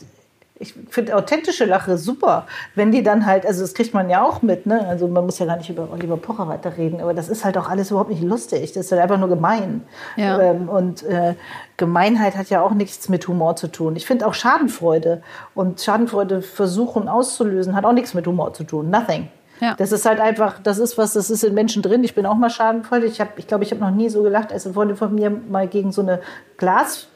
[0.59, 4.40] ich finde authentische Lache super, wenn die dann halt, also das kriegt man ja auch
[4.40, 4.87] mit, ne?
[4.88, 7.69] Also man muss ja gar nicht über Oliver Pocher weiterreden, aber das ist halt auch
[7.69, 8.73] alles überhaupt nicht lustig.
[8.73, 9.83] Das ist halt einfach nur gemein.
[10.16, 10.40] Ja.
[10.40, 11.35] Ähm, und äh,
[11.77, 13.97] Gemeinheit hat ja auch nichts mit Humor zu tun.
[13.97, 15.23] Ich finde auch Schadenfreude
[15.55, 18.88] und Schadenfreude versuchen auszulösen, hat auch nichts mit Humor zu tun.
[18.88, 19.29] Nothing.
[19.61, 19.75] Ja.
[19.75, 22.05] Das ist halt einfach, das ist was, das ist in Menschen drin.
[22.05, 23.11] Ich bin auch mal schadenfreudig.
[23.11, 25.31] Ich glaube, ich, glaub, ich habe noch nie so gelacht, als eine Freundin von mir
[25.31, 26.21] mal gegen so eine
[26.57, 27.09] Glas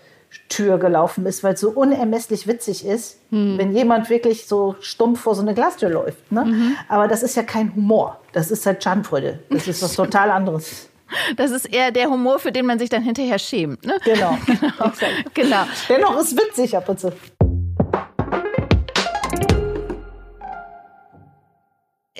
[0.48, 3.58] Tür gelaufen ist, weil es so unermesslich witzig ist, hm.
[3.58, 6.30] wenn jemand wirklich so stumpf vor so eine Glastür läuft.
[6.30, 6.44] Ne?
[6.44, 6.76] Mhm.
[6.88, 8.20] Aber das ist ja kein Humor.
[8.32, 9.40] Das ist halt Schadenfreude.
[9.50, 10.88] Das ist was total anderes.
[11.36, 13.84] Das ist eher der Humor, für den man sich dann hinterher schämt.
[13.84, 13.94] Ne?
[14.04, 14.38] Genau.
[14.46, 14.92] genau.
[15.34, 15.64] genau.
[15.88, 17.12] Dennoch ist witzig ab und zu.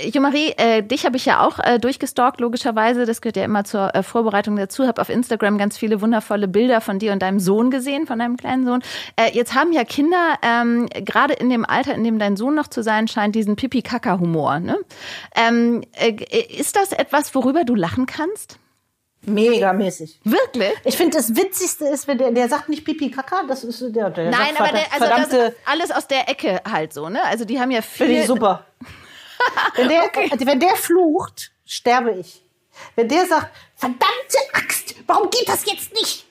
[0.09, 3.07] Jo-Marie, äh, dich habe ich ja auch äh, durchgestalkt, logischerweise.
[3.07, 4.87] Das gehört ja immer zur äh, Vorbereitung dazu.
[4.87, 8.37] Habe auf Instagram ganz viele wundervolle Bilder von dir und deinem Sohn gesehen, von deinem
[8.37, 8.83] kleinen Sohn.
[9.17, 12.69] Äh, jetzt haben ja Kinder, ähm, gerade in dem Alter, in dem dein Sohn noch
[12.69, 14.61] zu sein scheint, diesen Pipi-Kaka-Humor.
[14.61, 14.79] Ne?
[15.37, 16.13] Ähm, äh,
[16.57, 18.59] ist das etwas, worüber du lachen kannst?
[19.23, 20.19] Megamäßig.
[20.25, 20.73] Wirklich?
[20.85, 24.11] Ich finde, das Witzigste ist, wenn der, der sagt nicht Pipi Kaka, das ist der,
[24.11, 27.23] der Nein, sagt, aber der, also verdammte, das alles aus der Ecke halt so, ne?
[27.25, 28.23] Also die haben ja Finde viel.
[28.23, 28.65] ich super.
[29.77, 32.43] Wenn, der, also wenn der flucht, sterbe ich.
[32.97, 36.27] Wenn der sagt, verdammte Axt, warum geht das jetzt nicht?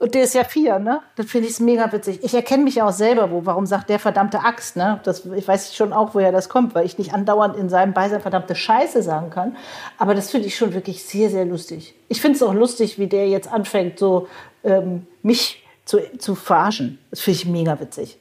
[0.00, 1.02] Und der ist ja vier, ne?
[1.16, 2.20] Das finde ich mega witzig.
[2.22, 4.98] Ich erkenne mich ja auch selber, wo, warum sagt der verdammte Axt, ne?
[5.04, 8.22] Das, ich weiß schon auch, woher das kommt, weil ich nicht andauernd in seinem Beisein
[8.22, 9.58] verdammte Scheiße sagen kann.
[9.98, 11.94] Aber das finde ich schon wirklich sehr, sehr lustig.
[12.08, 14.26] Ich finde es auch lustig, wie der jetzt anfängt, so
[14.64, 16.98] ähm, mich zu, zu verarschen.
[17.10, 18.18] Das finde ich mega witzig.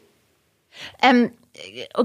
[1.01, 1.48] Ähm, äh,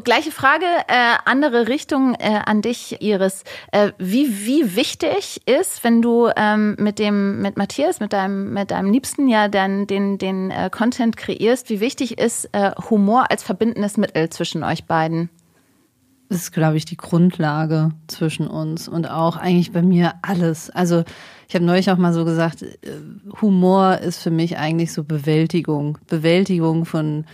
[0.02, 3.44] gleiche Frage, äh, andere Richtung äh, an dich, Iris.
[3.72, 8.70] Äh, wie, wie wichtig ist, wenn du ähm, mit dem, mit Matthias, mit deinem, mit
[8.70, 13.42] deinem Liebsten ja dann den, den äh, Content kreierst, wie wichtig ist äh, Humor als
[13.42, 15.30] verbindendes Mittel zwischen euch beiden?
[16.28, 20.70] Das ist, glaube ich, die Grundlage zwischen uns und auch eigentlich bei mir alles.
[20.70, 21.04] Also
[21.48, 22.76] ich habe neulich auch mal so gesagt, äh,
[23.40, 25.98] Humor ist für mich eigentlich so Bewältigung.
[26.08, 27.24] Bewältigung von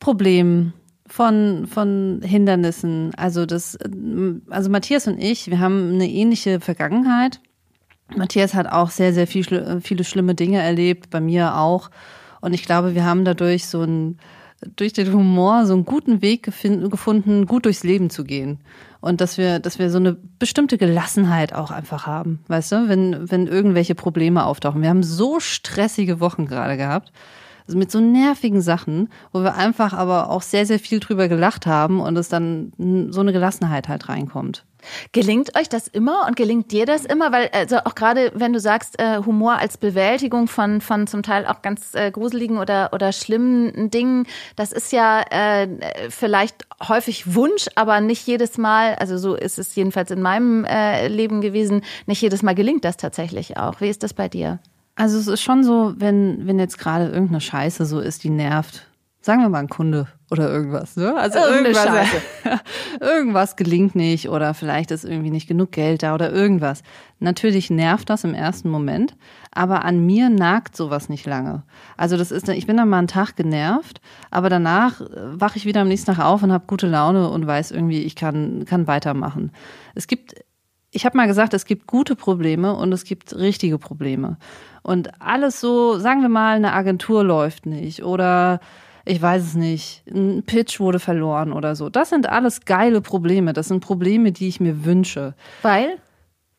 [0.00, 0.72] Problemen,
[1.14, 3.12] von, von Hindernissen.
[3.16, 3.78] Also das,
[4.50, 7.38] also Matthias und ich, wir haben eine ähnliche Vergangenheit.
[8.16, 11.92] Matthias hat auch sehr, sehr viel, viele schlimme Dinge erlebt, bei mir auch.
[12.40, 14.18] Und ich glaube, wir haben dadurch so ein,
[14.74, 18.58] durch den Humor so einen guten Weg gefunden, gut durchs Leben zu gehen.
[19.00, 23.30] Und dass wir, dass wir so eine bestimmte Gelassenheit auch einfach haben, weißt du, wenn,
[23.30, 24.82] wenn irgendwelche Probleme auftauchen.
[24.82, 27.12] Wir haben so stressige Wochen gerade gehabt
[27.66, 31.66] also mit so nervigen Sachen, wo wir einfach aber auch sehr, sehr viel drüber gelacht
[31.66, 32.72] haben und es dann
[33.10, 34.64] so eine Gelassenheit halt reinkommt.
[35.12, 37.32] Gelingt euch das immer und gelingt dir das immer?
[37.32, 41.46] Weil also auch gerade wenn du sagst äh, Humor als Bewältigung von von zum Teil
[41.46, 45.68] auch ganz äh, gruseligen oder oder schlimmen Dingen, das ist ja äh,
[46.10, 48.94] vielleicht häufig Wunsch, aber nicht jedes Mal.
[48.96, 51.82] Also so ist es jedenfalls in meinem äh, Leben gewesen.
[52.04, 53.80] Nicht jedes Mal gelingt das tatsächlich auch.
[53.80, 54.58] Wie ist das bei dir?
[54.96, 58.86] Also es ist schon so, wenn, wenn jetzt gerade irgendeine Scheiße so ist, die nervt.
[59.20, 61.16] Sagen wir mal ein Kunde oder irgendwas, ne?
[61.16, 62.16] Also irgendwas, Scheiße.
[63.00, 66.82] irgendwas gelingt nicht oder vielleicht ist irgendwie nicht genug Geld da oder irgendwas.
[67.20, 69.16] Natürlich nervt das im ersten Moment,
[69.50, 71.62] aber an mir nagt sowas nicht lange.
[71.96, 75.06] Also das ist, ich bin dann mal einen Tag genervt, aber danach äh,
[75.40, 78.16] wache ich wieder am nächsten Tag auf und habe gute Laune und weiß irgendwie, ich
[78.16, 79.52] kann, kann weitermachen.
[79.94, 80.34] Es gibt
[80.94, 84.38] ich habe mal gesagt, es gibt gute Probleme und es gibt richtige Probleme.
[84.84, 88.60] Und alles so, sagen wir mal, eine Agentur läuft nicht oder
[89.06, 91.88] ich weiß es nicht, ein Pitch wurde verloren oder so.
[91.88, 93.54] Das sind alles geile Probleme.
[93.54, 95.34] Das sind Probleme, die ich mir wünsche.
[95.62, 95.96] Weil?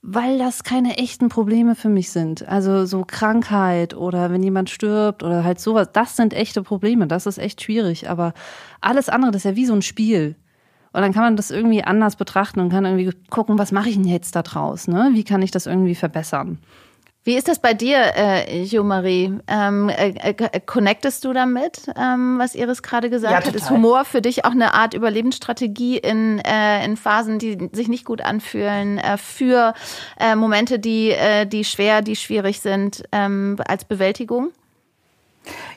[0.01, 2.47] Weil das keine echten Probleme für mich sind.
[2.47, 5.89] Also so Krankheit oder wenn jemand stirbt oder halt sowas.
[5.93, 7.05] Das sind echte Probleme.
[7.05, 8.09] Das ist echt schwierig.
[8.09, 8.33] Aber
[8.81, 10.35] alles andere, das ist ja wie so ein Spiel.
[10.93, 13.95] Und dann kann man das irgendwie anders betrachten und kann irgendwie gucken, was mache ich
[13.95, 14.87] denn jetzt da draus?
[14.87, 15.11] Ne?
[15.13, 16.57] Wie kann ich das irgendwie verbessern?
[17.25, 19.39] Wie ist das bei dir, äh, Jo-Marie?
[19.47, 23.45] Ähm, äh, äh, connectest du damit, ähm, was Iris gerade gesagt Ja, hat?
[23.45, 23.59] total.
[23.59, 28.05] Ist Humor für dich auch eine Art Überlebensstrategie in, äh, in Phasen, die sich nicht
[28.05, 29.73] gut anfühlen, äh, für
[30.19, 34.51] äh, Momente, die, äh, die schwer, die schwierig sind, ähm, als Bewältigung?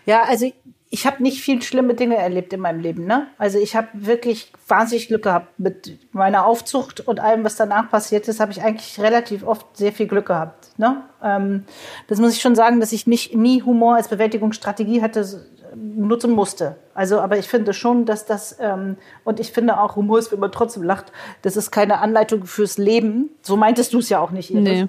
[0.05, 0.53] Ja, also
[0.91, 3.07] ich habe nicht viel schlimme Dinge erlebt in meinem Leben.
[3.07, 3.27] Ne?
[3.39, 8.29] Also ich habe wirklich wahnsinnig Glück gehabt mit meiner Aufzucht und allem, was danach passiert
[8.29, 10.68] ist, habe ich eigentlich relativ oft sehr viel Glück gehabt.
[10.79, 11.03] Ne?
[11.23, 11.65] Ähm,
[12.07, 15.27] das muss ich schon sagen, dass ich nicht nie Humor als Bewältigungsstrategie hatte,
[15.75, 16.77] nutzen musste.
[16.95, 20.39] Also, aber ich finde schon, dass das ähm, und ich finde auch Humor ist, wenn
[20.39, 21.13] man trotzdem lacht.
[21.43, 23.29] Das ist keine Anleitung fürs Leben.
[23.43, 24.65] So meintest du es ja auch nicht, Iris.
[24.65, 24.89] Nee.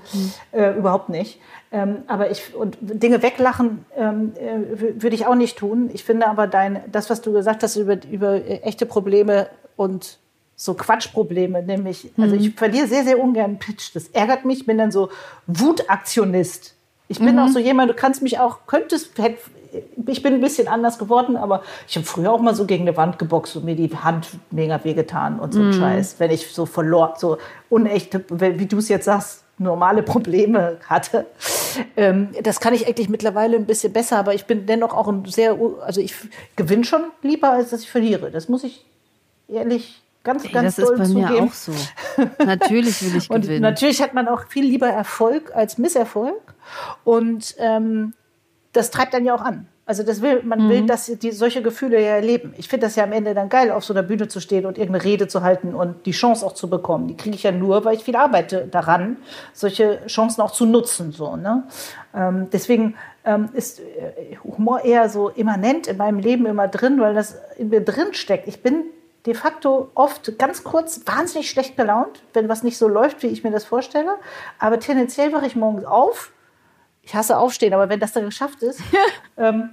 [0.51, 1.39] Äh, überhaupt nicht.
[1.71, 5.89] Ähm, aber ich und Dinge weglachen ähm, äh, wü- würde ich auch nicht tun.
[5.93, 10.17] Ich finde aber dein, das, was du gesagt hast über, über äh, echte Probleme und
[10.61, 13.91] so Quatschprobleme, nämlich, also ich verliere sehr, sehr ungern Pitch.
[13.95, 14.59] Das ärgert mich.
[14.59, 15.07] Ich bin dann so
[15.47, 16.75] Wutaktionist.
[17.07, 19.37] Ich bin auch so jemand, du kannst mich auch, könntest, hätt,
[20.05, 22.97] ich bin ein bisschen anders geworden, aber ich habe früher auch mal so gegen eine
[22.97, 26.65] Wand geboxt und mir die Hand mega wehgetan und so ein Scheiß, wenn ich so
[26.65, 27.37] verlor, so
[27.69, 31.25] unechte, wie du es jetzt sagst, normale Probleme hatte.
[31.95, 35.23] Ähm, das kann ich eigentlich mittlerweile ein bisschen besser, aber ich bin dennoch auch ein
[35.23, 36.13] sehr, also ich
[36.57, 38.29] gewinne schon lieber, als dass ich verliere.
[38.29, 38.85] Das muss ich
[39.47, 41.33] ehrlich ganz, Ey, ganz das ist doll bei zugeben.
[41.33, 41.73] mir auch so.
[42.45, 43.61] Natürlich will ich Und gewinnen.
[43.61, 46.41] natürlich hat man auch viel lieber Erfolg als Misserfolg.
[47.03, 48.13] Und ähm,
[48.73, 49.67] das treibt dann ja auch an.
[49.89, 50.69] Also das will, man mhm.
[50.69, 52.53] will, dass die solche Gefühle ja erleben.
[52.57, 54.77] Ich finde das ja am Ende dann geil, auf so einer Bühne zu stehen und
[54.77, 57.07] irgendeine Rede zu halten und die Chance auch zu bekommen.
[57.07, 59.17] Die kriege ich ja nur, weil ich viel arbeite daran,
[59.51, 61.11] solche Chancen auch zu nutzen.
[61.11, 61.63] So, ne?
[62.13, 62.93] Ähm, deswegen
[63.25, 67.69] ähm, ist äh, Humor eher so immanent in meinem Leben immer drin, weil das in
[67.69, 68.47] mir drin steckt.
[68.47, 68.83] Ich bin
[69.25, 73.43] de facto oft ganz kurz wahnsinnig schlecht gelaunt, wenn was nicht so läuft, wie ich
[73.43, 74.15] mir das vorstelle.
[74.59, 76.31] Aber tendenziell wache ich morgens auf.
[77.01, 78.81] Ich hasse aufstehen, aber wenn das dann geschafft ist,
[79.37, 79.71] ähm,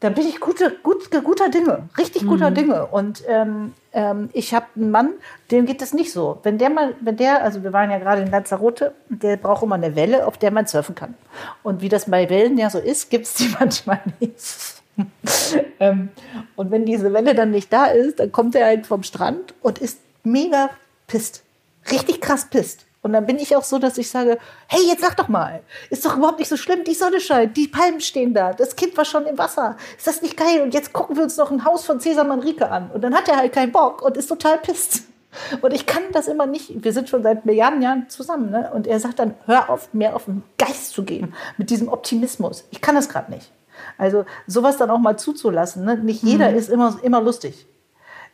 [0.00, 2.54] dann bin ich gute, gut, guter Dinge, richtig guter mhm.
[2.54, 2.86] Dinge.
[2.86, 5.14] Und ähm, ähm, ich habe einen Mann,
[5.50, 6.38] dem geht das nicht so.
[6.42, 9.76] Wenn der mal, wenn der, also wir waren ja gerade in Lanzarote, der braucht immer
[9.76, 11.14] eine Welle, auf der man surfen kann.
[11.62, 14.75] Und wie das bei Wellen ja so ist, gibt es die manchmal nicht.
[15.80, 16.08] ähm,
[16.56, 19.78] und wenn diese Welle dann nicht da ist, dann kommt er halt vom Strand und
[19.78, 20.70] ist mega
[21.06, 21.42] pisst.
[21.90, 22.86] Richtig krass pisst.
[23.06, 26.04] Und dann bin ich auch so, dass ich sage, hey, jetzt sag doch mal, ist
[26.04, 29.04] doch überhaupt nicht so schlimm, die Sonne scheint, die Palmen stehen da, das Kind war
[29.04, 29.76] schon im Wasser.
[29.96, 30.60] Ist das nicht geil?
[30.60, 32.90] Und jetzt gucken wir uns noch ein Haus von Cesar Manrique an.
[32.90, 35.04] Und dann hat er halt keinen Bock und ist total pisst.
[35.60, 36.82] Und ich kann das immer nicht.
[36.82, 38.50] Wir sind schon seit Milliarden Jahren zusammen.
[38.50, 38.70] Ne?
[38.72, 42.64] Und er sagt dann, hör auf, mehr auf den Geist zu gehen mit diesem Optimismus.
[42.70, 43.52] Ich kann das gerade nicht.
[43.98, 45.84] Also sowas dann auch mal zuzulassen.
[45.84, 45.96] Ne?
[45.96, 46.56] Nicht jeder mhm.
[46.56, 47.66] ist immer, immer lustig.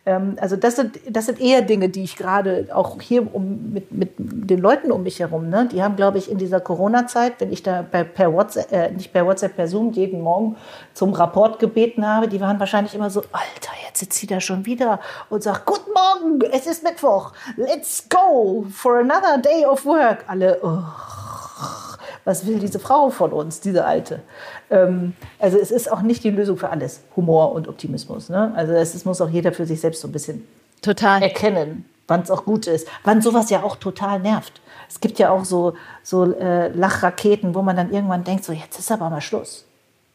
[0.05, 3.93] Ähm, also das sind, das sind eher Dinge, die ich gerade auch hier um, mit,
[3.93, 5.69] mit den Leuten um mich herum, ne?
[5.71, 9.13] die haben, glaube ich, in dieser Corona-Zeit, wenn ich da per, per WhatsApp, äh, nicht
[9.13, 10.57] per WhatsApp, per Zoom jeden Morgen
[10.93, 14.67] zum Rapport gebeten habe, die waren wahrscheinlich immer so, Alter, jetzt sitzt sie da schon
[14.67, 14.99] wieder
[15.31, 20.25] und sagt, guten Morgen, es ist Mittwoch, let's go for another day of work.
[20.27, 20.83] Alle, oh
[22.25, 24.21] was will diese Frau von uns, diese Alte?
[24.71, 28.29] Ähm, also es ist auch nicht die Lösung für alles, Humor und Optimismus.
[28.29, 28.53] Ne?
[28.55, 30.47] Also es muss auch jeder für sich selbst so ein bisschen
[30.83, 31.23] total.
[31.23, 34.61] erkennen, wann es auch gut ist, wann sowas ja auch total nervt.
[34.89, 38.79] Es gibt ja auch so, so äh, Lachraketen, wo man dann irgendwann denkt, so jetzt
[38.79, 39.67] ist aber mal Schluss.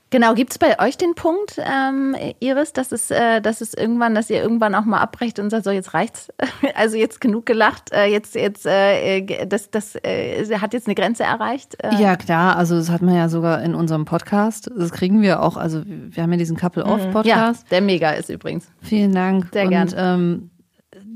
[0.10, 4.16] Genau, gibt es bei euch den Punkt, ähm, Iris, dass es, äh, dass es irgendwann,
[4.16, 6.30] dass ihr irgendwann auch mal abbrecht und sagt, so jetzt reicht's,
[6.76, 11.24] also jetzt genug gelacht, äh, jetzt, jetzt, äh, das, das äh, hat jetzt eine Grenze
[11.24, 11.76] erreicht?
[11.84, 12.02] Äh.
[12.02, 15.58] Ja, klar, also das hat man ja sogar in unserem Podcast, das kriegen wir auch,
[15.58, 17.64] also wir haben ja diesen Couple-Off-Podcast.
[17.64, 18.70] Ja, der mega ist übrigens.
[18.82, 19.50] Vielen Dank.
[19.52, 19.90] Sehr gern.
[19.90, 20.50] Und, ähm,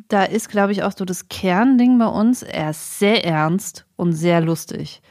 [0.10, 4.12] da ist, glaube ich, auch so das Kernding bei uns, er ist sehr ernst und
[4.12, 5.02] sehr lustig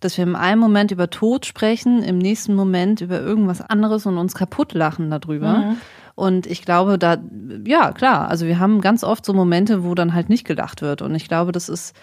[0.00, 4.18] dass wir im einen Moment über Tod sprechen, im nächsten Moment über irgendwas anderes und
[4.18, 5.58] uns kaputt lachen darüber.
[5.58, 5.76] Mhm.
[6.14, 7.16] Und ich glaube, da,
[7.64, 11.00] ja, klar, also wir haben ganz oft so Momente, wo dann halt nicht gelacht wird.
[11.00, 11.94] Und ich glaube, das ist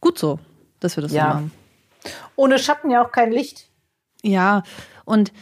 [0.00, 0.38] gut so,
[0.78, 1.22] dass wir das ja.
[1.22, 1.52] so machen.
[2.36, 3.68] Ohne Schatten ja auch kein Licht.
[4.22, 4.62] Ja,
[5.04, 5.32] und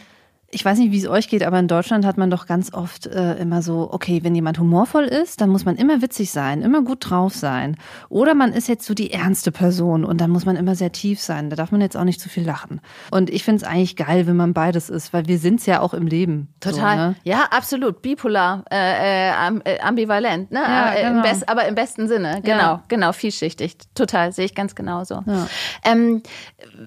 [0.53, 3.07] ich weiß nicht, wie es euch geht, aber in Deutschland hat man doch ganz oft
[3.07, 6.81] äh, immer so, okay, wenn jemand humorvoll ist, dann muss man immer witzig sein, immer
[6.81, 7.75] gut drauf sein.
[8.09, 11.19] Oder man ist jetzt so die ernste Person und dann muss man immer sehr tief
[11.19, 11.49] sein.
[11.49, 12.81] Da darf man jetzt auch nicht zu viel lachen.
[13.11, 15.81] Und ich finde es eigentlich geil, wenn man beides ist, weil wir sind es ja
[15.81, 16.53] auch im Leben.
[16.59, 16.97] Total.
[16.97, 17.15] So, ne?
[17.23, 18.01] Ja, absolut.
[18.01, 20.61] Bipolar, äh, äh, ambivalent, ne?
[20.61, 21.27] Ja, äh, genau.
[21.27, 22.41] Im aber im besten Sinne.
[22.43, 22.83] Genau, ja.
[22.87, 23.77] genau, vielschichtig.
[23.95, 25.23] Total, sehe ich ganz genauso.
[25.25, 25.47] Ja.
[25.83, 26.21] Ähm,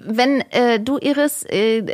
[0.05, 1.85] wenn äh, du, Iris, äh,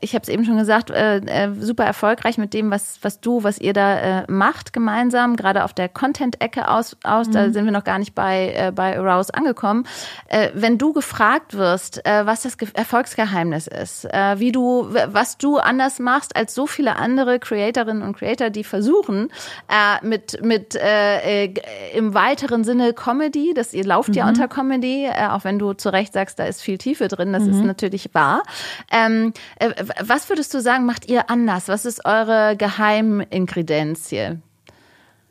[0.00, 3.42] ich habe es eben schon gesagt, äh, äh, super erfolgreich mit dem, was, was du,
[3.44, 7.32] was ihr da äh, macht gemeinsam, gerade auf der Content-Ecke aus, aus mhm.
[7.32, 9.86] da sind wir noch gar nicht bei, äh, bei Arouse angekommen.
[10.28, 15.38] Äh, wenn du gefragt wirst, äh, was das Ge Erfolgsgeheimnis ist, äh, wie du, was
[15.38, 19.30] du anders machst als so viele andere Creatorinnen und Creator, die versuchen,
[19.68, 21.54] äh, mit, mit äh, äh,
[21.94, 24.14] im weiteren Sinne Comedy, das ihr lauft mhm.
[24.14, 27.32] ja unter Comedy, äh, auch wenn du zu Recht sagst, da ist viel Tiefe drin,
[27.32, 27.50] das mhm.
[27.50, 28.42] ist natürlich wahr.
[28.90, 31.68] Ähm, äh, was würdest du sagen, macht ihr anders?
[31.68, 34.40] Was ist eure Geheimingredienz hier?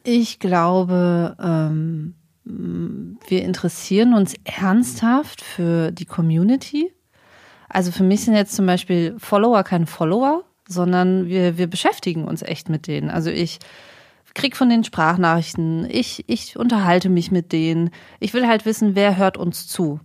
[0.03, 6.93] Ich glaube, ähm, wir interessieren uns ernsthaft für die Community.
[7.69, 12.41] Also für mich sind jetzt zum Beispiel Follower kein Follower, sondern wir, wir beschäftigen uns
[12.41, 13.09] echt mit denen.
[13.09, 13.59] Also ich
[14.33, 17.89] krieg von den Sprachnachrichten, ich, ich unterhalte mich mit denen.
[18.19, 19.99] Ich will halt wissen, wer hört uns zu.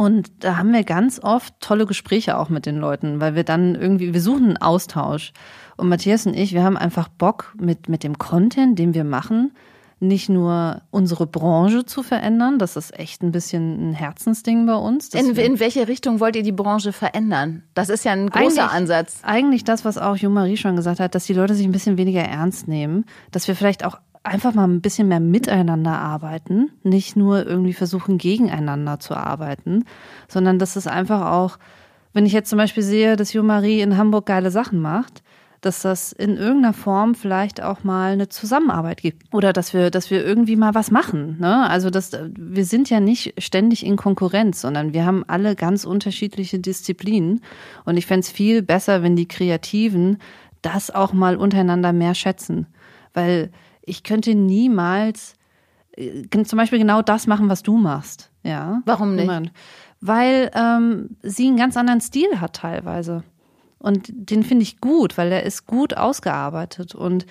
[0.00, 3.74] Und da haben wir ganz oft tolle Gespräche auch mit den Leuten, weil wir dann
[3.74, 5.34] irgendwie, wir suchen einen Austausch.
[5.76, 9.52] Und Matthias und ich, wir haben einfach Bock mit, mit dem Content, den wir machen,
[9.98, 15.12] nicht nur unsere Branche zu verändern, das ist echt ein bisschen ein Herzensding bei uns.
[15.12, 17.64] In, in, welche Richtung wollt ihr die Branche verändern?
[17.74, 19.18] Das ist ja ein großer eigentlich, Ansatz.
[19.22, 22.22] Eigentlich das, was auch Jo-Marie schon gesagt hat, dass die Leute sich ein bisschen weniger
[22.22, 27.46] ernst nehmen, dass wir vielleicht auch einfach mal ein bisschen mehr miteinander arbeiten, nicht nur
[27.46, 29.84] irgendwie versuchen, gegeneinander zu arbeiten,
[30.28, 31.58] sondern dass es einfach auch,
[32.12, 35.22] wenn ich jetzt zum Beispiel sehe, dass Jo Marie in Hamburg geile Sachen macht,
[35.60, 40.10] dass das in irgendeiner Form vielleicht auch mal eine Zusammenarbeit gibt oder dass wir, dass
[40.10, 41.36] wir irgendwie mal was machen.
[41.38, 41.68] Ne?
[41.68, 46.58] Also dass wir sind ja nicht ständig in Konkurrenz, sondern wir haben alle ganz unterschiedliche
[46.58, 47.42] Disziplinen
[47.84, 50.18] und ich fände es viel besser, wenn die Kreativen
[50.62, 52.66] das auch mal untereinander mehr schätzen.
[53.12, 53.50] Weil
[53.82, 55.34] ich könnte niemals
[55.96, 58.30] äh, zum Beispiel genau das machen, was du machst.
[58.42, 58.82] Ja.
[58.86, 59.52] Warum nicht?
[60.00, 63.22] Weil ähm, sie einen ganz anderen Stil hat teilweise.
[63.78, 67.26] Und den finde ich gut, weil der ist gut ausgearbeitet und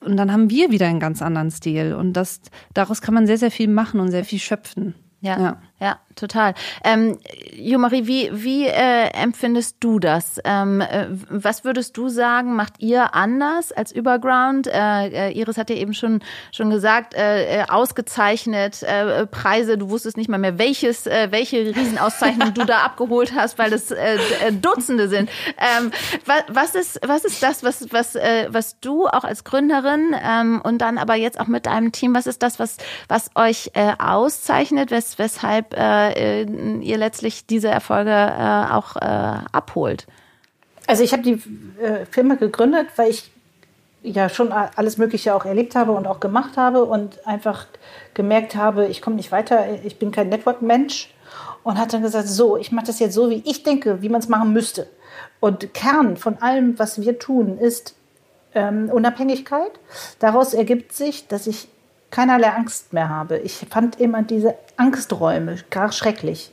[0.00, 2.40] und dann haben wir wieder einen ganz anderen Stil und das
[2.74, 4.94] daraus kann man sehr sehr viel machen und sehr viel schöpfen.
[5.20, 6.54] Ja, ja, ja total.
[6.82, 7.18] Ähm,
[7.52, 10.40] Jo-Marie, wie, wie äh, empfindest du das?
[10.44, 14.66] Ähm, äh, was würdest du sagen, macht ihr anders als Überground?
[14.66, 16.20] Äh, äh, Iris hat ja eben schon,
[16.52, 21.58] schon gesagt, äh, äh ausgezeichnet, äh, Preise, du wusstest nicht mal mehr, welches, äh, welche
[21.74, 24.16] Riesenauszeichnung du da abgeholt hast, weil es äh,
[24.46, 25.30] äh, Dutzende sind.
[25.58, 25.90] Ähm,
[26.26, 30.60] was, was, ist, was ist das, was, was, äh, was du auch als Gründerin ähm,
[30.62, 32.76] und dann aber jetzt auch mit deinem Team, was ist das, was,
[33.08, 34.90] was euch äh, auszeichnet?
[34.90, 40.06] Was, weshalb äh, ihr letztlich diese Erfolge äh, auch äh, abholt?
[40.86, 41.42] Also ich habe die
[41.82, 43.30] äh, Firma gegründet, weil ich
[44.02, 47.66] ja schon alles Mögliche auch erlebt habe und auch gemacht habe und einfach
[48.12, 51.14] gemerkt habe, ich komme nicht weiter, ich bin kein Network-Mensch
[51.62, 54.20] und hat dann gesagt, so, ich mache das jetzt so, wie ich denke, wie man
[54.20, 54.88] es machen müsste.
[55.40, 57.94] Und Kern von allem, was wir tun, ist
[58.54, 59.72] ähm, Unabhängigkeit.
[60.18, 61.68] Daraus ergibt sich, dass ich
[62.14, 63.38] keinerlei Angst mehr habe.
[63.38, 66.52] Ich fand immer diese Angsträume gar schrecklich,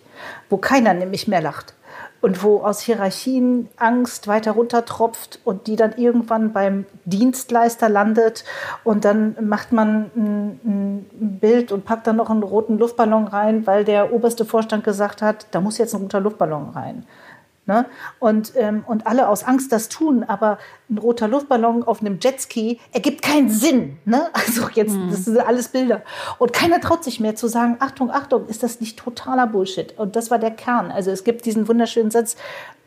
[0.50, 1.76] wo keiner nämlich mehr lacht
[2.22, 8.44] und wo aus Hierarchien Angst weiter runtertropft und die dann irgendwann beim Dienstleister landet
[8.84, 13.68] und dann macht man ein, ein, Bild und packt dann noch einen roten Luftballon rein,
[13.68, 17.06] weil der oberste Vorstand gesagt hat, da muss jetzt ein roter Luftballon rein.
[17.72, 17.86] Ne?
[18.20, 20.58] Und, ähm, und alle aus Angst das tun, aber
[20.90, 23.98] ein roter Luftballon auf einem Jetski ergibt keinen Sinn.
[24.04, 24.28] Ne?
[24.34, 25.10] Also jetzt, mhm.
[25.10, 26.02] das sind alles Bilder.
[26.38, 29.98] Und keiner traut sich mehr zu sagen, Achtung, Achtung, ist das nicht totaler Bullshit?
[29.98, 30.92] Und das war der Kern.
[30.92, 32.36] Also es gibt diesen wunderschönen Satz,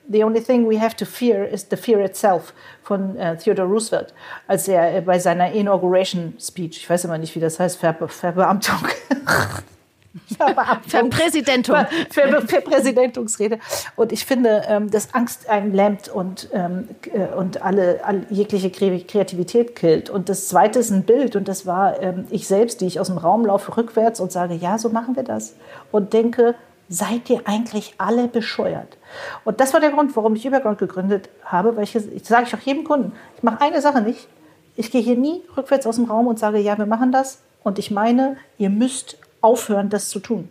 [0.07, 4.13] The only thing we have to fear is the fear itself von äh, Theodore Roosevelt,
[4.47, 8.09] als er äh, bei seiner Inauguration Speech, ich weiß immer nicht, wie das heißt, Verbe
[8.09, 8.87] Verbeamtung,
[10.87, 11.77] Verpräsidentung.
[12.11, 13.59] Für, für Präsidentungsrede.
[13.97, 18.71] Und ich finde, ähm, dass Angst einen lähmt und, ähm, äh, und alle, alle, jegliche
[18.71, 20.11] Kreativität killt.
[20.11, 21.37] Und das zweite ist ein Bild.
[21.37, 24.55] Und das war ähm, ich selbst, die ich aus dem Raum laufe rückwärts und sage,
[24.55, 25.55] ja, so machen wir das.
[25.91, 26.55] Und denke,
[26.89, 28.97] seid ihr eigentlich alle bescheuert?
[29.45, 32.55] Und das war der Grund, warum ich Übergrund gegründet habe, weil ich, ich sage ich
[32.55, 34.29] auch jedem Kunden, ich mache eine Sache nicht.
[34.77, 37.41] Ich gehe hier nie rückwärts aus dem Raum und sage, ja, wir machen das.
[37.63, 40.49] Und ich meine, ihr müsst aufhören, das zu tun.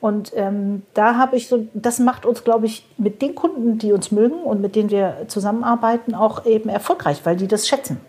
[0.00, 3.92] Und ähm, da habe ich so, das macht uns, glaube ich, mit den Kunden, die
[3.92, 8.00] uns mögen und mit denen wir zusammenarbeiten, auch eben erfolgreich, weil die das schätzen.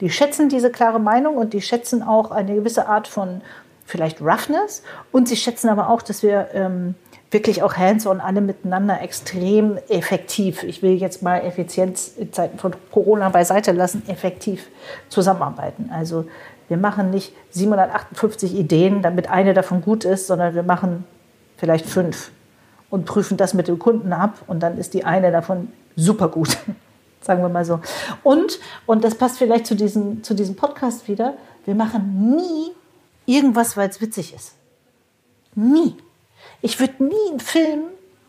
[0.00, 3.40] Die schätzen diese klare Meinung und die schätzen auch eine gewisse Art von
[3.86, 6.94] vielleicht Roughness und sie schätzen aber auch, dass wir ähm,
[7.32, 12.74] wirklich auch hands-on alle miteinander extrem effektiv, ich will jetzt mal Effizienz in Zeiten von
[12.90, 14.68] Corona beiseite lassen, effektiv
[15.08, 15.90] zusammenarbeiten.
[15.92, 16.26] Also
[16.68, 21.04] wir machen nicht 758 Ideen, damit eine davon gut ist, sondern wir machen
[21.56, 22.30] vielleicht fünf
[22.90, 26.56] und prüfen das mit dem Kunden ab und dann ist die eine davon super gut.
[27.20, 27.80] Sagen wir mal so.
[28.22, 31.34] Und, und das passt vielleicht zu diesem, zu diesem Podcast wieder,
[31.64, 32.72] wir machen nie
[33.26, 34.54] irgendwas, weil es witzig ist.
[35.54, 35.96] Nie.
[36.60, 37.82] Ich würde nie einen Film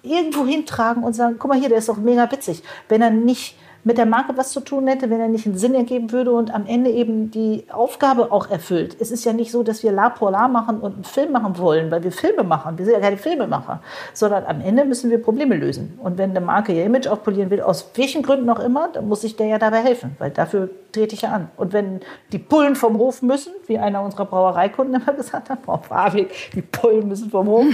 [0.04, 3.56] irgendwo hintragen und sagen, guck mal hier, der ist doch mega witzig, wenn er nicht
[3.84, 6.54] mit der Marke was zu tun hätte, wenn er nicht einen Sinn ergeben würde und
[6.54, 8.96] am Ende eben die Aufgabe auch erfüllt.
[9.00, 11.58] Es ist ja nicht so, dass wir La pour La machen und einen Film machen
[11.58, 12.78] wollen, weil wir Filme machen.
[12.78, 13.82] Wir sind ja keine Filmemacher,
[14.14, 16.00] sondern am Ende müssen wir Probleme lösen.
[16.02, 19.24] Und wenn eine Marke ihr Image aufpolieren will, aus welchen Gründen auch immer, dann muss
[19.24, 21.50] ich der ja dabei helfen, weil dafür trete ich ja an.
[21.58, 22.00] Und wenn
[22.32, 26.62] die Pullen vom Hof müssen, wie einer unserer Brauereikunden immer gesagt hat, Frau Fabik, die
[26.62, 27.66] Pullen müssen vom Hof,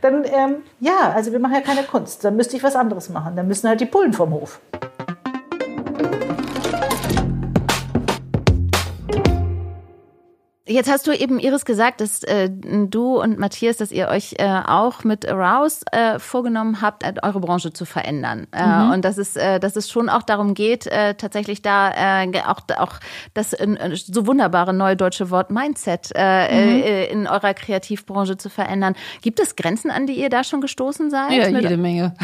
[0.00, 2.24] dann ähm, ja, also wir machen ja keine Kunst.
[2.24, 3.36] Dann müsste ich was anderes machen.
[3.36, 4.60] Dann müssen halt die Pullen vom Hof.
[10.72, 14.46] Jetzt hast du eben Iris gesagt, dass äh, du und Matthias, dass ihr euch äh,
[14.46, 18.46] auch mit Arouse äh, vorgenommen habt, äh, eure Branche zu verändern.
[18.52, 18.92] Äh, mhm.
[18.92, 20.88] Und dass es, äh, dass es schon auch darum geht,
[21.18, 23.00] tatsächlich da auch, auch
[23.34, 26.82] das so wunderbare neue deutsche Wort Mindset mhm.
[27.10, 28.94] in eurer Kreativbranche zu verändern.
[29.20, 31.32] Gibt es Grenzen, an die ihr da schon gestoßen seid?
[31.32, 32.14] Ja, jede Menge.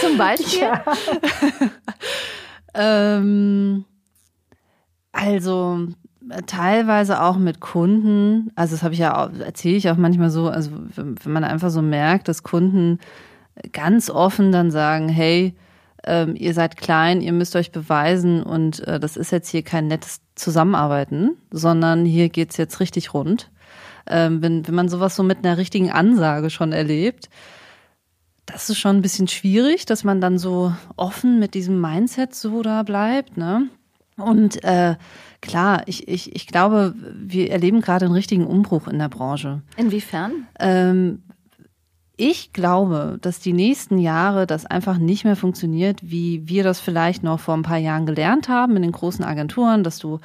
[0.00, 0.60] Zum Beispiel?
[0.60, 0.84] Ja.
[2.78, 3.84] ähm,
[5.12, 5.88] also
[6.46, 10.70] teilweise auch mit Kunden, also das habe ich ja erzähle ich auch manchmal so, also
[10.94, 12.98] wenn man einfach so merkt, dass Kunden
[13.72, 15.54] ganz offen dann sagen, hey,
[16.04, 19.88] ähm, ihr seid klein, ihr müsst euch beweisen und äh, das ist jetzt hier kein
[19.88, 23.50] nettes Zusammenarbeiten, sondern hier geht's jetzt richtig rund.
[24.06, 27.28] Ähm, wenn, wenn man sowas so mit einer richtigen Ansage schon erlebt,
[28.48, 32.62] das ist schon ein bisschen schwierig, dass man dann so offen mit diesem Mindset so
[32.62, 33.68] da bleibt, ne?
[34.16, 34.96] Und äh,
[35.40, 39.62] klar, ich, ich, ich glaube, wir erleben gerade einen richtigen Umbruch in der Branche.
[39.76, 40.48] Inwiefern?
[40.58, 41.22] Ähm,
[42.16, 47.22] ich glaube, dass die nächsten Jahre das einfach nicht mehr funktioniert, wie wir das vielleicht
[47.22, 50.18] noch vor ein paar Jahren gelernt haben in den großen Agenturen, dass du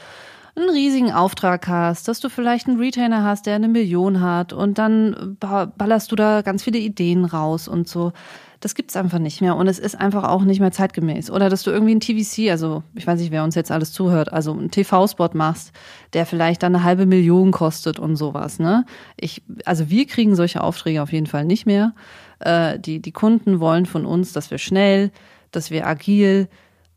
[0.55, 4.77] einen riesigen Auftrag hast, dass du vielleicht einen Retainer hast, der eine Million hat und
[4.77, 8.13] dann ballerst du da ganz viele Ideen raus und so.
[8.59, 11.29] Das gibt's einfach nicht mehr und es ist einfach auch nicht mehr zeitgemäß.
[11.31, 14.31] Oder dass du irgendwie ein TVC, also ich weiß nicht, wer uns jetzt alles zuhört,
[14.31, 15.73] also einen TV-Spot machst,
[16.13, 18.59] der vielleicht dann eine halbe Million kostet und sowas.
[18.59, 18.85] Ne?
[19.19, 21.93] Ich, also wir kriegen solche Aufträge auf jeden Fall nicht mehr.
[22.39, 25.11] Äh, die, die Kunden wollen von uns, dass wir schnell,
[25.51, 26.47] dass wir agil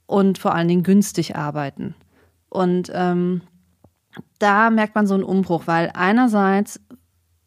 [0.07, 1.97] und vor allen Dingen günstig arbeiten.
[2.57, 3.43] Und ähm,
[4.39, 6.81] da merkt man so einen Umbruch, weil einerseits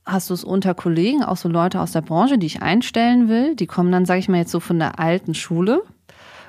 [0.06, 3.56] hast du es unter Kollegen, auch so Leute aus der Branche, die ich einstellen will,
[3.56, 5.82] die kommen dann, sage ich mal jetzt so von der alten Schule.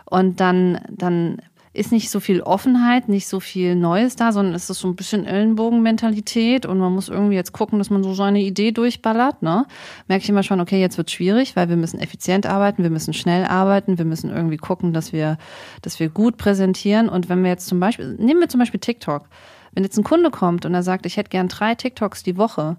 [0.04, 1.40] Und dann, dann
[1.72, 4.96] ist nicht so viel Offenheit, nicht so viel Neues da, sondern es ist so ein
[4.96, 9.42] bisschen Ellenbogenmentalität und man muss irgendwie jetzt gucken, dass man so seine Idee durchballert.
[9.42, 9.66] Ne?
[10.08, 13.14] Merke ich immer schon, okay, jetzt wird schwierig, weil wir müssen effizient arbeiten, wir müssen
[13.14, 15.38] schnell arbeiten, wir müssen irgendwie gucken, dass wir,
[15.82, 17.08] dass wir gut präsentieren.
[17.08, 19.28] Und wenn wir jetzt zum Beispiel, nehmen wir zum Beispiel TikTok.
[19.72, 22.78] Wenn jetzt ein Kunde kommt und er sagt, ich hätte gern drei TikToks die Woche,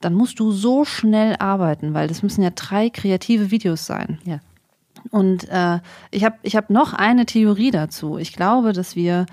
[0.00, 4.18] dann musst du so schnell arbeiten, weil das müssen ja drei kreative Videos sein.
[4.24, 4.38] Ja.
[5.10, 5.78] Und äh,
[6.10, 8.18] ich habe ich hab noch eine Theorie dazu.
[8.18, 9.26] Ich glaube, dass wir,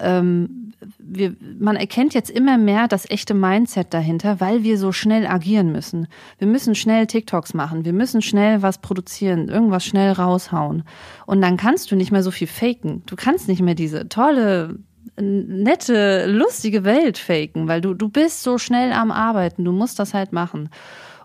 [0.00, 5.26] ähm, wir, man erkennt jetzt immer mehr das echte Mindset dahinter, weil wir so schnell
[5.26, 6.08] agieren müssen.
[6.38, 10.84] Wir müssen schnell TikToks machen, wir müssen schnell was produzieren, irgendwas schnell raushauen.
[11.26, 13.02] Und dann kannst du nicht mehr so viel faken.
[13.06, 14.78] Du kannst nicht mehr diese tolle
[15.20, 20.14] nette, lustige Welt faken, weil du, du bist so schnell am Arbeiten, du musst das
[20.14, 20.70] halt machen.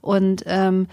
[0.02, 0.88] Und ähm,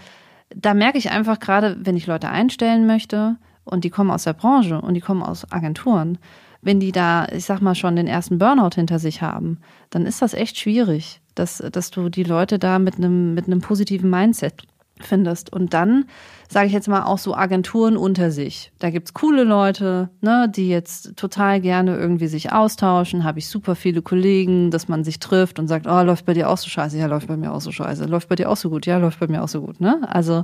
[0.55, 4.33] da merke ich einfach gerade, wenn ich Leute einstellen möchte und die kommen aus der
[4.33, 6.17] Branche und die kommen aus Agenturen,
[6.61, 10.21] wenn die da, ich sag mal, schon den ersten Burnout hinter sich haben, dann ist
[10.21, 14.53] das echt schwierig, dass, dass du die Leute da mit einem, mit einem positiven Mindset
[14.99, 15.51] findest.
[15.51, 16.05] Und dann
[16.51, 18.73] sage ich jetzt mal auch so Agenturen unter sich.
[18.79, 23.23] Da gibt's coole Leute, ne, die jetzt total gerne irgendwie sich austauschen.
[23.23, 26.49] Habe ich super viele Kollegen, dass man sich trifft und sagt, oh, läuft bei dir
[26.49, 26.97] auch so scheiße?
[26.97, 28.03] Ja, läuft bei mir auch so scheiße.
[28.05, 28.85] Läuft bei dir auch so gut?
[28.85, 29.79] Ja, läuft bei mir auch so gut.
[29.79, 30.01] Ne?
[30.09, 30.43] Also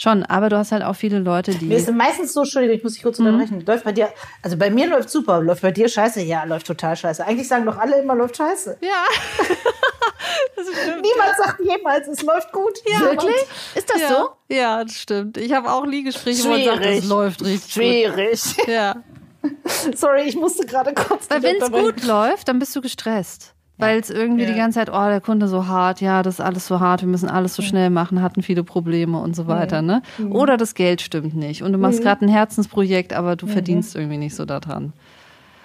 [0.00, 1.64] Schon, aber du hast halt auch viele Leute, die.
[1.64, 3.26] Mir ist meistens so, Entschuldigung, ich muss dich kurz mhm.
[3.26, 3.64] unterbrechen.
[3.66, 4.08] Läuft bei dir,
[4.42, 6.22] also bei mir läuft super, läuft bei dir scheiße?
[6.22, 7.26] Ja, läuft total scheiße.
[7.26, 8.78] Eigentlich sagen doch alle immer, läuft scheiße.
[8.80, 9.04] Ja.
[11.02, 12.78] Niemand sagt jemals, es läuft gut.
[12.86, 13.34] Ja, wirklich?
[13.74, 14.08] Ist das ja.
[14.08, 14.28] so?
[14.48, 15.36] Ja, das stimmt.
[15.36, 18.40] Ich habe auch nie Gespräche, wo man sagt, es läuft richtig Schwierig.
[18.56, 18.68] Gut.
[18.68, 19.02] Ja.
[19.96, 21.28] Sorry, ich musste gerade kurz.
[21.28, 24.50] Weil wenn es gut läuft, dann bist du gestresst weil es irgendwie ja.
[24.50, 27.08] die ganze Zeit, oh, der Kunde so hart, ja, das ist alles so hart, wir
[27.08, 30.02] müssen alles so schnell machen, hatten viele Probleme und so weiter, ne?
[30.18, 30.32] Mhm.
[30.32, 32.04] Oder das Geld stimmt nicht und du machst mhm.
[32.04, 33.50] gerade ein Herzensprojekt, aber du mhm.
[33.50, 34.92] verdienst irgendwie nicht so daran.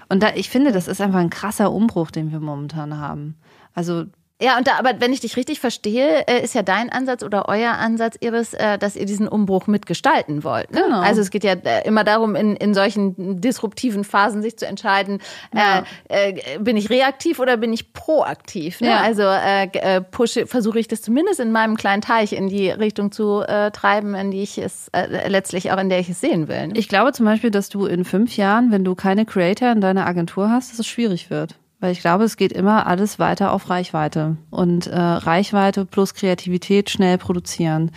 [0.10, 3.36] Und da, ich finde, das ist einfach ein krasser Umbruch, den wir momentan haben.
[3.74, 4.06] Also
[4.42, 7.48] ja, und da, aber wenn ich dich richtig verstehe, äh, ist ja dein Ansatz oder
[7.48, 10.72] euer Ansatz, Iris, äh, dass ihr diesen Umbruch mitgestalten wollt.
[10.72, 10.82] Ne?
[10.84, 11.00] Genau.
[11.00, 15.22] Also es geht ja äh, immer darum, in, in solchen disruptiven Phasen sich zu entscheiden,
[15.56, 15.84] ja.
[16.10, 18.82] äh, bin ich reaktiv oder bin ich proaktiv?
[18.82, 18.90] Ne?
[18.90, 19.02] Ja.
[19.02, 23.42] Also äh, pushe, versuche ich das zumindest in meinem kleinen Teich in die Richtung zu
[23.42, 26.68] äh, treiben, in die ich es äh, letztlich auch in der ich es sehen will.
[26.68, 26.74] Ne?
[26.76, 30.06] Ich glaube zum Beispiel, dass du in fünf Jahren, wenn du keine Creator in deiner
[30.06, 31.56] Agentur hast, dass es schwierig wird.
[31.84, 34.38] Weil ich glaube, es geht immer alles weiter auf Reichweite.
[34.50, 37.92] Und äh, Reichweite plus Kreativität schnell produzieren.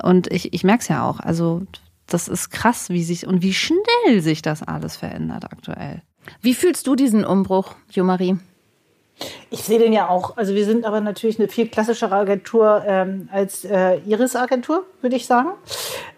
[0.00, 1.18] Und ich, ich merke es ja auch.
[1.18, 1.62] Also
[2.06, 6.02] das ist krass, wie sich und wie schnell sich das alles verändert aktuell.
[6.42, 8.36] Wie fühlst du diesen Umbruch, Jo-Marie?
[9.50, 10.36] Ich sehe den ja auch.
[10.36, 15.16] Also wir sind aber natürlich eine viel klassischere Agentur ähm, als äh, Iris Agentur, würde
[15.16, 15.50] ich sagen.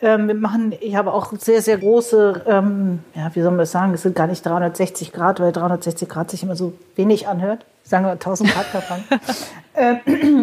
[0.01, 3.73] Ähm, wir machen, ich habe auch sehr, sehr große, ähm, ja, wie soll man das
[3.73, 7.67] sagen, es sind gar nicht 360 Grad, weil 360 Grad sich immer so wenig anhört
[7.87, 9.05] sagen wir 1000 Grad Kampagne.
[9.75, 9.97] äh,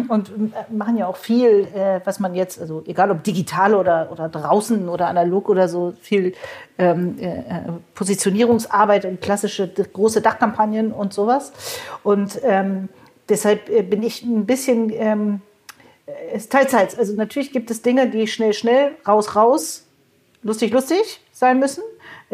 [0.08, 4.10] und äh, machen ja auch viel, äh, was man jetzt, also egal ob digital oder,
[4.10, 6.34] oder draußen oder analog oder so, viel
[6.78, 7.42] ähm, äh,
[7.94, 11.52] Positionierungsarbeit und klassische große Dachkampagnen und sowas.
[12.02, 12.88] Und ähm,
[13.28, 15.40] deshalb bin ich ein bisschen ähm,
[16.34, 16.98] ist Teilzeit.
[16.98, 19.86] Also natürlich gibt es Dinge, die schnell, schnell, raus, raus,
[20.42, 21.82] lustig, lustig sein müssen.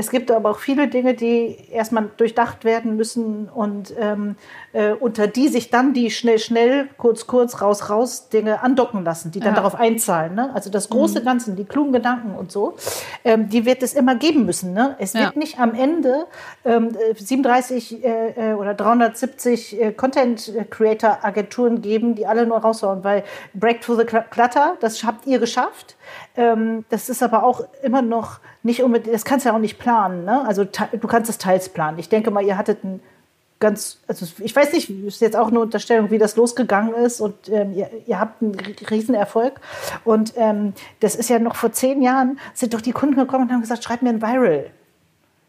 [0.01, 4.37] Es gibt aber auch viele Dinge, die erstmal durchdacht werden müssen und ähm,
[4.73, 9.31] äh, unter die sich dann die schnell, schnell, kurz, kurz, raus, raus Dinge andocken lassen,
[9.31, 9.57] die dann ja.
[9.57, 10.35] darauf einzahlen.
[10.35, 10.53] Ne?
[10.55, 11.25] Also das große mhm.
[11.27, 12.77] Ganze, die klugen Gedanken und so,
[13.27, 14.73] ähm, die wird es immer geben müssen.
[14.73, 14.97] Ne?
[14.99, 15.21] Es ja.
[15.21, 16.25] wird nicht am Ende
[16.65, 23.05] ähm, 37 äh, äh, oder 370 äh, Content Creator Agenturen geben, die alle nur raushauen,
[23.05, 23.23] weil
[23.53, 25.97] Break to the Clutter, das habt ihr geschafft.
[26.37, 29.79] Ähm, das ist aber auch immer noch nicht unbedingt, das kannst du ja auch nicht
[29.79, 30.25] planen.
[30.25, 30.45] Ne?
[30.47, 31.99] Also du kannst es teils planen.
[31.99, 33.01] Ich denke mal, ihr hattet ein
[33.61, 37.49] ganz, also ich weiß nicht, ist jetzt auch eine Unterstellung, wie das losgegangen ist und
[37.51, 38.57] ähm, ihr, ihr, habt einen
[38.91, 39.61] Riesenerfolg.
[40.05, 43.53] Und ähm, das ist ja noch vor zehn Jahren, sind doch die Kunden gekommen und
[43.53, 44.71] haben gesagt, schreib mir ein Viral.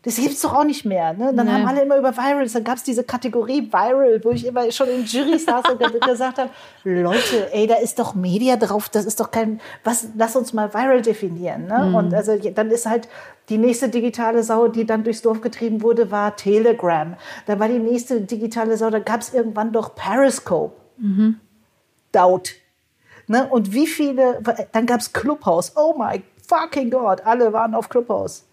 [0.03, 1.13] Das gibt es doch auch nicht mehr.
[1.13, 1.31] Ne?
[1.31, 1.51] Dann nee.
[1.51, 4.89] haben alle immer über Virals, dann gab es diese Kategorie Viral, wo ich immer schon
[4.89, 6.49] in Jury saß und gesagt habe,
[6.83, 10.73] Leute, ey, da ist doch Media drauf, das ist doch kein, was, lass uns mal
[10.73, 11.67] Viral definieren.
[11.67, 11.85] Ne?
[11.89, 11.95] Mhm.
[11.95, 13.07] Und also dann ist halt
[13.49, 17.15] die nächste digitale Sau, die dann durchs Dorf getrieben wurde, war Telegram.
[17.45, 20.75] Da war die nächste digitale Sau, da gab es irgendwann doch Periscope.
[20.97, 21.39] Mhm.
[22.11, 22.53] Daut.
[23.27, 23.47] Ne?
[23.47, 24.41] Und wie viele,
[24.71, 25.73] dann gab es Clubhouse.
[25.75, 28.45] Oh my fucking God, alle waren auf Clubhouse.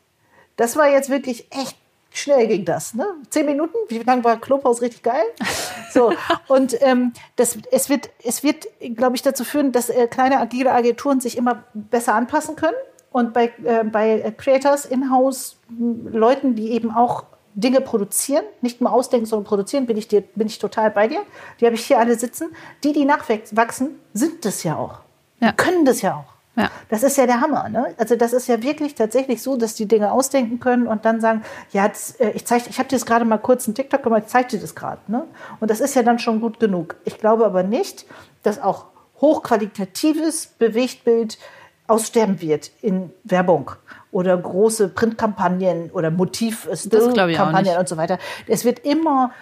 [0.58, 1.78] Das war jetzt wirklich echt
[2.10, 3.06] schnell ging das, ne?
[3.30, 5.24] Zehn Minuten, wie lange war Clubhaus richtig geil?
[5.90, 6.12] So
[6.48, 10.70] und ähm, das, es wird, es wird, glaube ich, dazu führen, dass äh, kleine agile
[10.70, 12.76] Agenturen sich immer besser anpassen können
[13.10, 19.24] und bei äh, bei Creators, Inhouse Leuten, die eben auch Dinge produzieren, nicht nur ausdenken,
[19.24, 21.22] sondern produzieren, bin ich dir, bin ich total bei dir.
[21.58, 22.54] Die habe ich hier alle sitzen.
[22.84, 25.00] Die, die nachwachsen, sind das ja auch.
[25.40, 25.52] Ja.
[25.52, 26.37] Können das ja auch.
[26.58, 26.70] Ja.
[26.88, 27.68] Das ist ja der Hammer.
[27.68, 27.94] Ne?
[27.98, 31.42] Also das ist ja wirklich tatsächlich so, dass die Dinge ausdenken können und dann sagen,
[31.72, 34.24] ja, das, äh, ich zeige, ich habe dir jetzt gerade mal kurz einen TikTok gemacht,
[34.26, 35.00] ich zeige dir das gerade.
[35.06, 35.24] Ne?
[35.60, 36.96] Und das ist ja dann schon gut genug.
[37.04, 38.06] Ich glaube aber nicht,
[38.42, 38.86] dass auch
[39.20, 41.38] hochqualitatives Bewegtbild
[41.86, 43.70] aussterben wird in Werbung
[44.10, 48.18] oder große Printkampagnen oder Motiv-Kampagnen und so weiter.
[48.46, 49.32] Es wird immer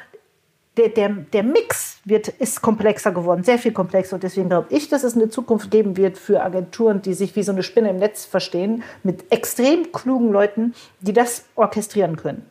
[0.77, 4.16] der, der, der Mix wird, ist komplexer geworden, sehr viel komplexer.
[4.16, 7.43] Und deswegen glaube ich, dass es eine Zukunft geben wird für Agenturen, die sich wie
[7.43, 12.45] so eine Spinne im Netz verstehen, mit extrem klugen Leuten, die das orchestrieren können.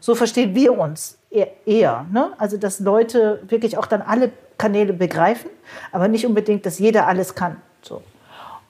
[0.00, 2.06] So verstehen wir uns eher.
[2.10, 2.32] Ne?
[2.38, 5.50] Also, dass Leute wirklich auch dann alle Kanäle begreifen,
[5.92, 7.56] aber nicht unbedingt, dass jeder alles kann.
[7.82, 8.02] So.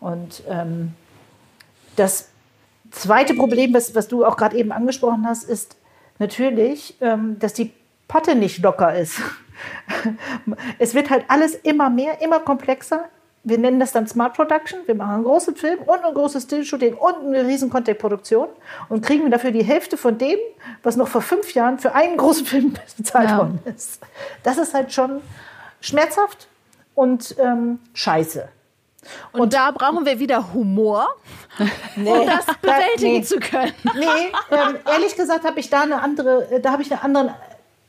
[0.00, 0.94] Und ähm,
[1.96, 2.28] das
[2.90, 5.76] zweite Problem, was, was du auch gerade eben angesprochen hast, ist
[6.18, 7.72] natürlich, ähm, dass die
[8.10, 9.22] Patte nicht locker ist.
[10.80, 13.04] Es wird halt alles immer mehr, immer komplexer.
[13.44, 14.80] Wir nennen das dann Smart Production.
[14.86, 18.48] Wir machen einen großen Film und ein großes Stillshooting und eine riesen Content-Produktion
[18.88, 20.36] und kriegen dafür die Hälfte von dem,
[20.82, 23.38] was noch vor fünf Jahren für einen großen Film bezahlt ja.
[23.38, 24.00] worden ist.
[24.42, 25.20] Das ist halt schon
[25.80, 26.48] schmerzhaft
[26.96, 28.48] und ähm, scheiße.
[29.32, 31.06] Und, und, da brauchen wir wieder Humor,
[31.96, 33.72] nee, um das bewältigen nee, zu können.
[33.94, 37.34] Nee, ähm, ehrlich gesagt habe ich da eine andere, äh, da habe ich eine andere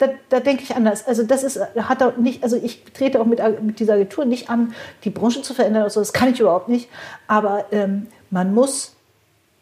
[0.01, 1.07] da, da denke ich anders.
[1.07, 4.49] Also das ist, hat auch nicht, also ich trete auch mit, mit dieser Agentur nicht
[4.49, 4.73] an,
[5.03, 6.89] die Branche zu verändern oder so, das kann ich überhaupt nicht.
[7.27, 8.95] Aber ähm, man muss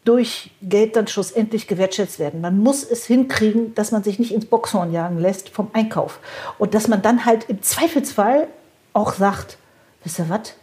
[0.04, 2.40] durch Geld dann schlussendlich gewertschätzt werden.
[2.40, 6.20] Man muss es hinkriegen, dass man sich nicht ins Boxhorn jagen lässt vom Einkauf.
[6.58, 8.48] Und dass man dann halt im Zweifelsfall
[8.94, 9.58] auch sagt,
[10.02, 10.54] wisst ihr was,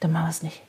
[0.00, 0.62] dann machen wir es nicht.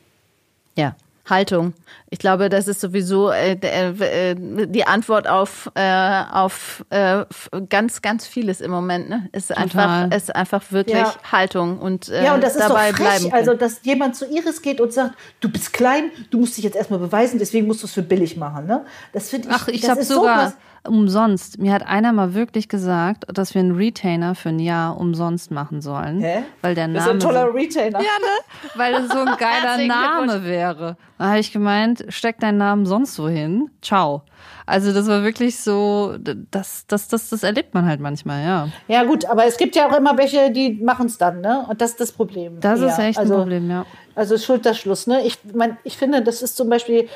[0.75, 0.95] Ja.
[1.29, 1.73] Haltung.
[2.09, 7.25] Ich glaube, das ist sowieso äh, äh, die Antwort auf, äh, auf äh,
[7.69, 9.09] ganz, ganz vieles im Moment.
[9.09, 9.29] Ne?
[9.33, 11.13] Ist einfach, ist einfach wirklich ja.
[11.31, 13.33] Haltung und, äh, ja, und das ist dabei doch frech.
[13.33, 16.75] Also, dass jemand zu Iris geht und sagt, du bist klein, du musst dich jetzt
[16.75, 18.65] erstmal beweisen, deswegen musst du es für billig machen.
[18.65, 18.85] Ne?
[19.13, 19.53] Das finde ich.
[19.53, 20.49] Ach, ich habe sogar.
[20.49, 20.55] So
[20.87, 21.59] umsonst.
[21.59, 25.81] Mir hat einer mal wirklich gesagt, dass wir einen Retainer für ein Jahr umsonst machen
[25.81, 26.19] sollen.
[26.19, 26.43] Hä?
[26.61, 26.99] Weil der Name.
[26.99, 27.99] Das ist ein toller Retainer.
[27.99, 28.73] Ja, ne?
[28.75, 30.97] Weil das so ein geiler Name wäre.
[31.17, 33.69] Da habe ich gemeint, steck deinen Namen sonst wohin.
[33.81, 34.23] Ciao.
[34.65, 38.67] Also das war wirklich so, das, das, das, das erlebt man halt manchmal, ja.
[38.89, 41.65] Ja gut, aber es gibt ja auch immer welche, die machen es dann, ne?
[41.69, 42.59] Und das ist das Problem.
[42.59, 42.87] Das eher.
[42.87, 43.85] ist echt also, ein Problem, ja.
[44.13, 45.25] Also Schulterschluss, ne?
[45.25, 47.07] Ich, mein, ich finde, das ist zum Beispiel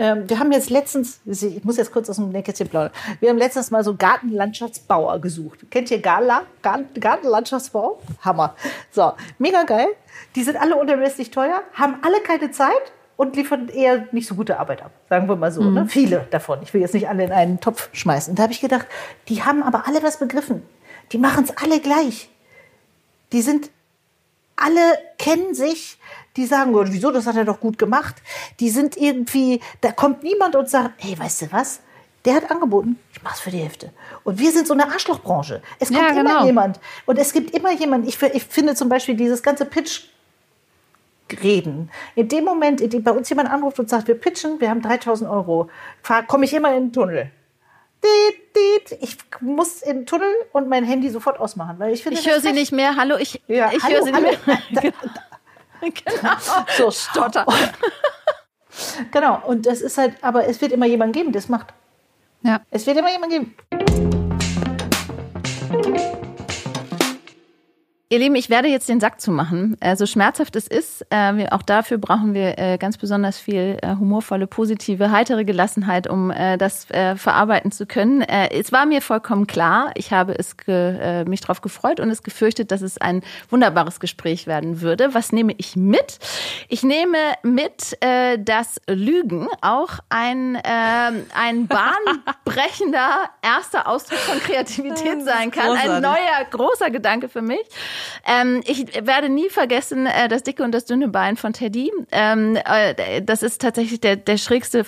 [0.00, 2.90] ähm, wir haben jetzt letztens, ich muss jetzt kurz aus dem Nähkästchen plaudern,
[3.20, 5.70] wir haben letztens mal so Gartenlandschaftsbauer gesucht.
[5.70, 6.42] Kennt ihr Gala?
[6.62, 8.00] Gartenlandschaftsbau?
[8.22, 8.56] Hammer.
[8.90, 9.88] So, mega geil.
[10.34, 14.58] Die sind alle unermesslich teuer, haben alle keine Zeit und liefern eher nicht so gute
[14.58, 14.92] Arbeit ab.
[15.10, 15.60] Sagen wir mal so.
[15.60, 15.68] Ne?
[15.68, 15.74] Mhm.
[15.74, 15.86] Ne?
[15.88, 16.60] Viele davon.
[16.62, 18.34] Ich will jetzt nicht alle in einen Topf schmeißen.
[18.34, 18.86] Da habe ich gedacht,
[19.28, 20.62] die haben aber alle was begriffen.
[21.12, 22.30] Die machen es alle gleich.
[23.32, 23.70] Die sind
[24.56, 24.80] alle
[25.18, 25.98] kennen sich,
[26.36, 28.16] die sagen, oh, wieso, das hat er doch gut gemacht.
[28.60, 31.80] Die sind irgendwie, da kommt niemand und sagt, hey, weißt du was?
[32.24, 33.92] Der hat angeboten, ich mach's für die Hälfte.
[34.24, 35.62] Und wir sind so eine Arschlochbranche.
[35.78, 36.20] Es kommt ja, genau.
[36.20, 36.80] immer jemand.
[37.06, 38.06] Und es gibt immer jemand.
[38.06, 40.02] Ich, ich finde zum Beispiel dieses ganze Pitch
[41.42, 41.90] reden.
[42.16, 44.82] In dem Moment, in dem bei uns jemand anruft und sagt, wir pitchen, wir haben
[44.82, 45.70] 3000 Euro,
[46.26, 47.30] komme ich immer in den Tunnel.
[49.00, 52.18] Ich muss in den Tunnel und mein Handy sofort ausmachen, weil ich finde.
[52.18, 52.96] Ich höre Sie nicht mehr.
[52.96, 54.92] Hallo, ich, ja, ich höre Sie nicht mehr.
[56.04, 56.36] genau.
[56.76, 57.46] So stotter.
[59.10, 59.42] genau.
[59.46, 61.72] Und das ist halt, aber es wird immer jemanden geben, der es macht.
[62.42, 62.60] Ja.
[62.70, 63.79] Es wird immer jemanden geben.
[68.12, 69.76] Ihr Lieben, ich werde jetzt den Sack zumachen.
[69.78, 73.94] Äh, so schmerzhaft es ist, äh, auch dafür brauchen wir äh, ganz besonders viel äh,
[73.94, 78.22] humorvolle, positive, heitere Gelassenheit, um äh, das äh, verarbeiten zu können.
[78.22, 79.92] es war mir vollkommen klar.
[79.94, 80.56] Ich habe es
[81.26, 85.14] mich darauf gefreut und es gefürchtet, dass es ein wunderbares Gespräch werden würde.
[85.14, 86.18] Was nehme ich mit?
[86.68, 87.96] Ich nehme mit,
[88.38, 91.66] dass Lügen auch ein, ähm, ein
[92.44, 95.76] bahnbrechender erster Ausdruck von Kreativität sein kann.
[95.76, 97.66] Ein neuer, großer Gedanke für mich.
[98.26, 101.90] Ähm, ich werde nie vergessen äh, das dicke und das dünne Bein von Teddy.
[102.12, 104.84] Ähm, äh, das ist tatsächlich der, der schrägste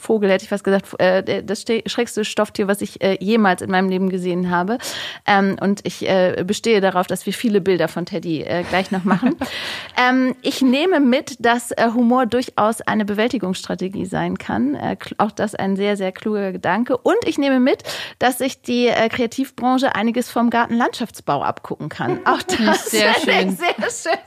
[0.00, 3.88] Vogel, hätte ich fast gesagt, äh, das schrägste Stofftier, was ich äh, jemals in meinem
[3.88, 4.78] Leben gesehen habe.
[5.26, 9.04] Ähm, und ich äh, bestehe darauf, dass wir viele Bilder von Teddy äh, gleich noch
[9.04, 9.36] machen.
[10.08, 14.74] ähm, ich nehme mit, dass äh, Humor durchaus eine Bewältigungsstrategie sein kann.
[14.74, 16.96] Äh, auch das ein sehr, sehr kluger Gedanke.
[16.96, 17.82] Und ich nehme mit,
[18.18, 22.20] dass sich die äh, Kreativbranche einiges vom Gartenlandschaftsbau abgucken kann.
[22.24, 23.56] Auch das sehr schön.
[23.56, 24.18] Sehr schön.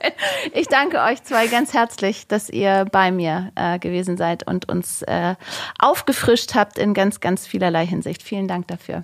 [0.53, 5.01] Ich danke euch zwei ganz herzlich, dass ihr bei mir äh, gewesen seid und uns
[5.03, 5.35] äh,
[5.79, 8.23] aufgefrischt habt in ganz, ganz vielerlei Hinsicht.
[8.23, 9.03] Vielen Dank dafür.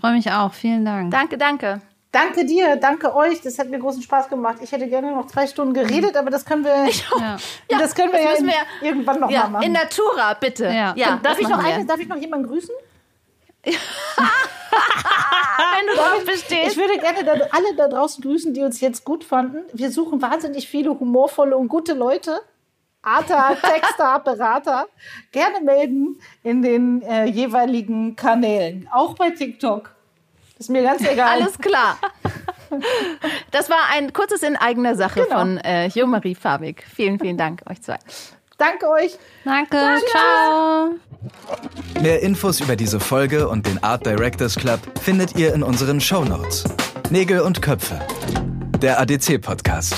[0.00, 0.52] Freue mich auch.
[0.52, 1.10] Vielen Dank.
[1.10, 1.80] Danke, danke.
[2.14, 3.40] Danke dir, danke euch.
[3.40, 4.58] Das hat mir großen Spaß gemacht.
[4.62, 7.36] Ich hätte gerne noch zwei Stunden geredet, aber das können wir, ja.
[7.68, 9.64] das können wir das ja, in, wir irgendwann noch ja, mal machen.
[9.64, 10.66] In Natura, bitte.
[10.66, 10.94] Ja.
[10.94, 12.72] ja darf, ich noch eine, darf ich noch jemanden grüßen?
[15.56, 16.72] Wenn du drauf bestehst.
[16.72, 19.64] Ich würde gerne da, alle da draußen grüßen, die uns jetzt gut fanden.
[19.72, 22.40] Wir suchen wahnsinnig viele humorvolle und gute Leute.
[23.02, 24.86] Arter, Texter, Berater.
[25.32, 28.88] Gerne melden in den äh, jeweiligen Kanälen.
[28.92, 29.90] Auch bei TikTok.
[30.58, 31.40] Ist mir ganz egal.
[31.40, 31.98] Alles klar.
[33.52, 35.38] Das war ein kurzes in eigener Sache genau.
[35.38, 36.84] von äh, Jo-Marie Fabik.
[36.92, 37.98] Vielen, vielen Dank euch zwei.
[38.58, 39.18] Danke euch.
[39.44, 39.76] Danke.
[39.76, 40.06] Danke.
[40.10, 40.90] Ciao.
[42.00, 46.24] Mehr Infos über diese Folge und den Art Directors Club findet ihr in unseren Show
[46.24, 46.64] Notes.
[47.10, 48.00] Nägel und Köpfe.
[48.80, 49.94] Der ADC Podcast.